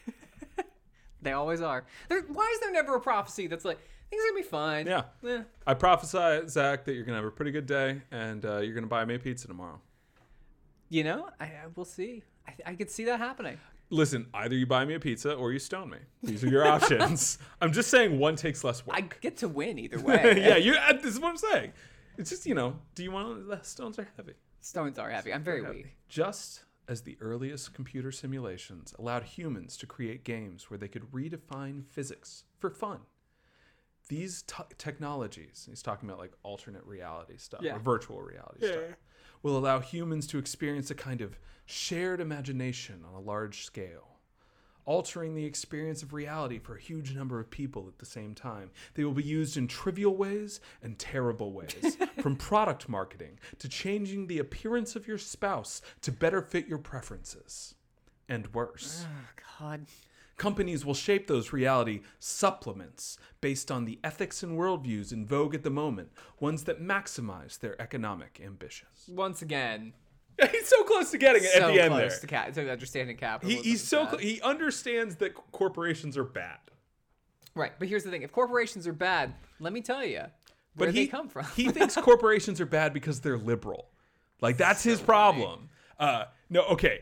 [1.21, 1.85] They always are.
[2.07, 3.79] There, why is there never a prophecy that's like
[4.11, 4.85] things are gonna be fine?
[4.85, 5.03] Yeah.
[5.27, 5.41] Eh.
[5.65, 8.85] I prophesy, Zach, that you're gonna have a pretty good day, and uh, you're gonna
[8.85, 9.81] buy me a pizza tomorrow.
[10.89, 12.21] You know, I, I we'll see.
[12.47, 13.57] I, I could see that happening.
[13.89, 15.97] Listen, either you buy me a pizza or you stone me.
[16.21, 17.39] These are your options.
[17.59, 18.95] I'm just saying one takes less work.
[18.95, 20.43] I get to win either way.
[20.45, 20.75] yeah, you.
[20.75, 21.73] uh, This is what I'm saying.
[22.17, 24.33] It's just you know, do you want the stones are heavy?
[24.61, 25.33] Stones are heavy.
[25.33, 25.75] I'm very heavy.
[25.77, 25.95] weak.
[26.09, 31.83] Just as the earliest computer simulations allowed humans to create games where they could redefine
[31.85, 32.99] physics for fun,
[34.07, 37.75] these t- technologies, he's talking about like alternate reality stuff Yeah.
[37.75, 38.95] or virtual reality stuff,
[39.41, 44.14] will allow humans to experience a kind of shared imagination on a large scale.
[44.85, 48.69] Altering the experience of reality for a huge number of people at the same time.
[48.93, 54.27] They will be used in trivial ways and terrible ways, from product marketing to changing
[54.27, 57.75] the appearance of your spouse to better fit your preferences.
[58.29, 59.05] And worse.
[59.07, 59.85] Oh, God.
[60.37, 65.63] Companies will shape those reality supplements based on the ethics and worldviews in vogue at
[65.63, 66.09] the moment,
[66.39, 69.07] ones that maximize their economic ambitions.
[69.07, 69.93] Once again,
[70.51, 72.19] He's so close to getting it so at the end close there.
[72.19, 76.57] to, ca- to understanding He, he's so cl- he understands that corporations are bad.
[77.55, 77.71] right.
[77.79, 80.29] But here's the thing: if corporations are bad, let me tell you, where
[80.75, 81.45] But they he come from.
[81.55, 83.87] he thinks corporations are bad because they're liberal.
[84.41, 85.69] Like that's his problem.
[85.97, 86.99] Uh, no, okay.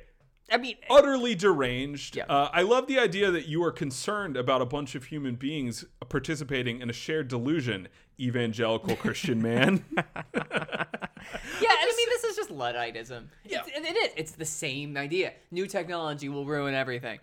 [0.51, 2.15] I mean, Utterly deranged.
[2.17, 2.25] Yeah.
[2.25, 5.85] Uh, I love the idea that you are concerned about a bunch of human beings
[6.09, 7.87] participating in a shared delusion,
[8.19, 9.83] evangelical Christian man.
[9.95, 10.03] yeah.
[10.35, 13.29] I mean, this is just ludditism.
[13.45, 13.61] Yeah.
[13.65, 14.09] It's, it, it is.
[14.17, 15.33] It's the same idea.
[15.51, 17.19] New technology will ruin everything.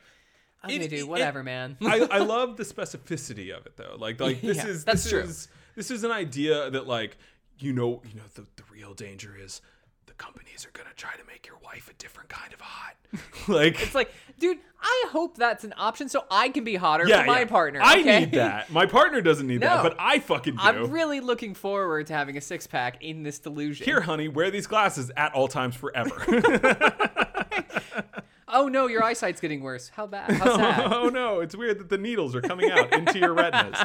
[0.62, 1.76] I'm It- dude, it- whatever, man.
[1.82, 3.96] I, I love the specificity of it though.
[3.98, 5.20] Like like this Yeah, is that's this true.
[5.20, 7.16] is this is an idea that like
[7.58, 9.79] you know you know the, the real danger is the
[10.20, 12.94] companies are gonna try to make your wife a different kind of hot.
[13.48, 17.22] like It's like, dude, I hope that's an option so I can be hotter yeah,
[17.22, 17.44] for my yeah.
[17.46, 17.80] partner.
[17.82, 18.20] I okay?
[18.20, 18.70] need that.
[18.70, 20.60] My partner doesn't need that, but I fucking do.
[20.60, 23.86] I'm really looking forward to having a six pack in this delusion.
[23.86, 26.14] Here, honey, wear these glasses at all times forever.
[28.52, 29.90] Oh no, your eyesight's getting worse.
[29.90, 30.32] How bad?
[30.32, 30.92] How sad?
[30.92, 33.78] oh no, it's weird that the needles are coming out into your retinas.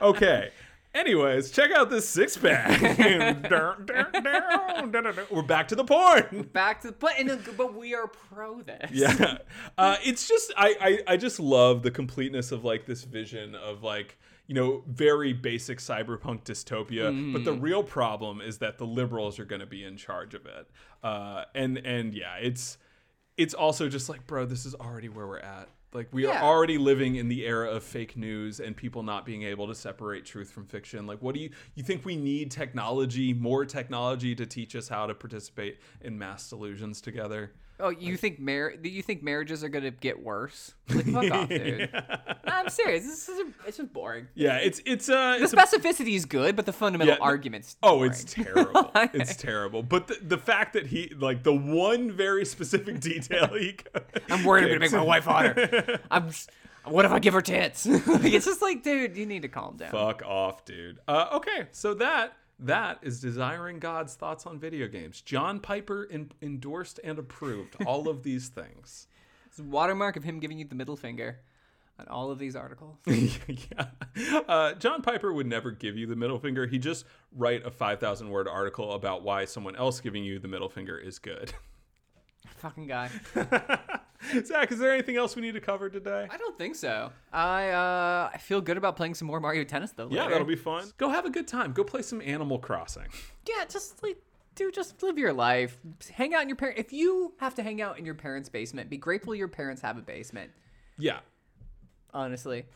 [0.00, 0.50] Okay.
[0.94, 2.80] Anyways, check out this six pack.
[5.30, 6.50] We're back to the porn.
[6.52, 8.90] Back to the but, and, but we are pro this.
[8.92, 9.38] Yeah.
[9.78, 13.82] Uh, it's just I, I I just love the completeness of like this vision of
[13.82, 19.38] like you know very basic cyberpunk dystopia but the real problem is that the liberals
[19.38, 20.68] are going to be in charge of it
[21.02, 22.76] uh, and and yeah it's
[23.36, 26.40] it's also just like bro this is already where we're at like we Yeah.
[26.40, 29.74] are already living in the era of fake news and people not being able to
[29.74, 34.34] separate truth from fiction like what do you you think we need technology more technology
[34.34, 37.52] to teach us how to participate in mass delusions together
[37.84, 40.72] Oh, you think mar- you think marriages are gonna get worse?
[40.88, 41.90] Like, fuck off, dude.
[42.44, 43.04] I'm serious.
[43.04, 44.28] This is it's just boring.
[44.34, 47.76] yeah it's it's uh The it's a specificity is good, but the fundamental Yeah, arguments.
[47.82, 48.12] Oh, boring.
[48.12, 48.90] it's terrible.
[48.96, 49.82] it's terrible.
[49.82, 53.76] But the, the fact that he like the one very specific detail he
[54.30, 55.98] I'm worried I'm gonna make my wife hotter.
[56.10, 56.30] I'm.
[56.84, 57.86] What if I give her tits?
[57.86, 59.92] It's just like, dude, you need to calm down.
[59.92, 60.98] fuck off, dude.
[61.06, 65.20] Uh, okay, so that that is desiring God's thoughts on video games.
[65.20, 69.06] John Piper en- endorsed and approved all of these things.
[69.46, 71.40] It's a watermark of him giving you the middle finger
[71.98, 72.96] on all of these articles.
[73.06, 73.88] yeah.
[74.48, 76.66] Uh, John Piper would never give you the middle finger.
[76.66, 77.04] He just
[77.36, 81.18] write a 5,000 word article about why someone else giving you the middle finger is
[81.18, 81.52] good.
[82.58, 83.10] Fucking guy.
[84.44, 86.28] Zach, is there anything else we need to cover today?
[86.30, 87.10] I don't think so.
[87.32, 90.08] I uh, I feel good about playing some more Mario Tennis though.
[90.10, 90.32] Yeah, later.
[90.32, 90.90] that'll be fun.
[90.96, 91.72] Go have a good time.
[91.72, 93.08] Go play some Animal Crossing.
[93.48, 94.18] Yeah, just like,
[94.54, 95.78] dude, just live your life.
[96.12, 96.78] Hang out in your parent.
[96.78, 99.98] If you have to hang out in your parents' basement, be grateful your parents have
[99.98, 100.52] a basement.
[100.98, 101.20] Yeah.
[102.14, 102.66] Honestly,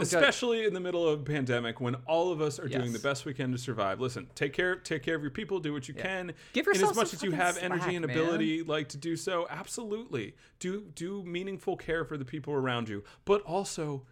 [0.00, 0.22] don't.
[0.22, 3.24] Especially in the middle of a pandemic when all of us are doing the best
[3.24, 4.00] we can to survive.
[4.00, 6.32] Listen, take care take care of your people, do what you can.
[6.52, 8.16] Give yourself and as much some as you have energy slack, and man.
[8.18, 10.34] ability like to do so, absolutely.
[10.58, 13.04] Do do meaningful care for the people around you.
[13.24, 14.04] But also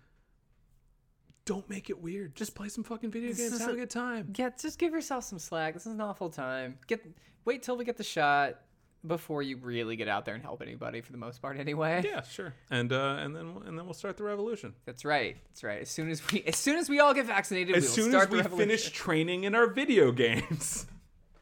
[1.44, 2.34] don't make it weird.
[2.34, 3.58] Just play some fucking video This games.
[3.60, 4.32] Have a a- good time.
[4.36, 5.74] Yeah, just give yourself some slack.
[5.74, 6.78] This is an awful time.
[6.86, 7.04] Get
[7.44, 8.60] wait till we get the shot.
[9.06, 12.02] Before you really get out there and help anybody for the most part anyway.
[12.04, 12.54] Yeah, sure.
[12.70, 14.74] And uh, and then and then we'll start the revolution.
[14.84, 15.36] That's right.
[15.50, 15.82] That's right.
[15.82, 18.42] As soon as we as soon as we all get vaccinated, As soon as we
[18.42, 20.86] finish training in our video games.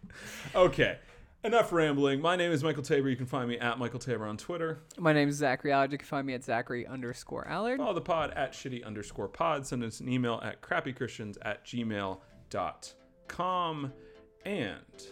[0.55, 0.99] okay.
[1.45, 2.21] Enough rambling.
[2.21, 3.09] My name is Michael Tabor.
[3.09, 4.79] You can find me at Michael Tabor on Twitter.
[4.97, 5.91] My name is Zachary Allard.
[5.91, 7.79] You can find me at Zachary underscore Allard.
[7.79, 9.67] Follow the pod at shitty underscore pod.
[9.67, 12.23] Send us an email at crappychristians at gmail.com.
[14.45, 15.07] And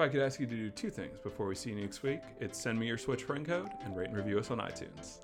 [0.00, 2.22] if I could ask you to do two things before we see you next week,
[2.40, 5.18] it's send me your Switch friend code and rate and review us on iTunes.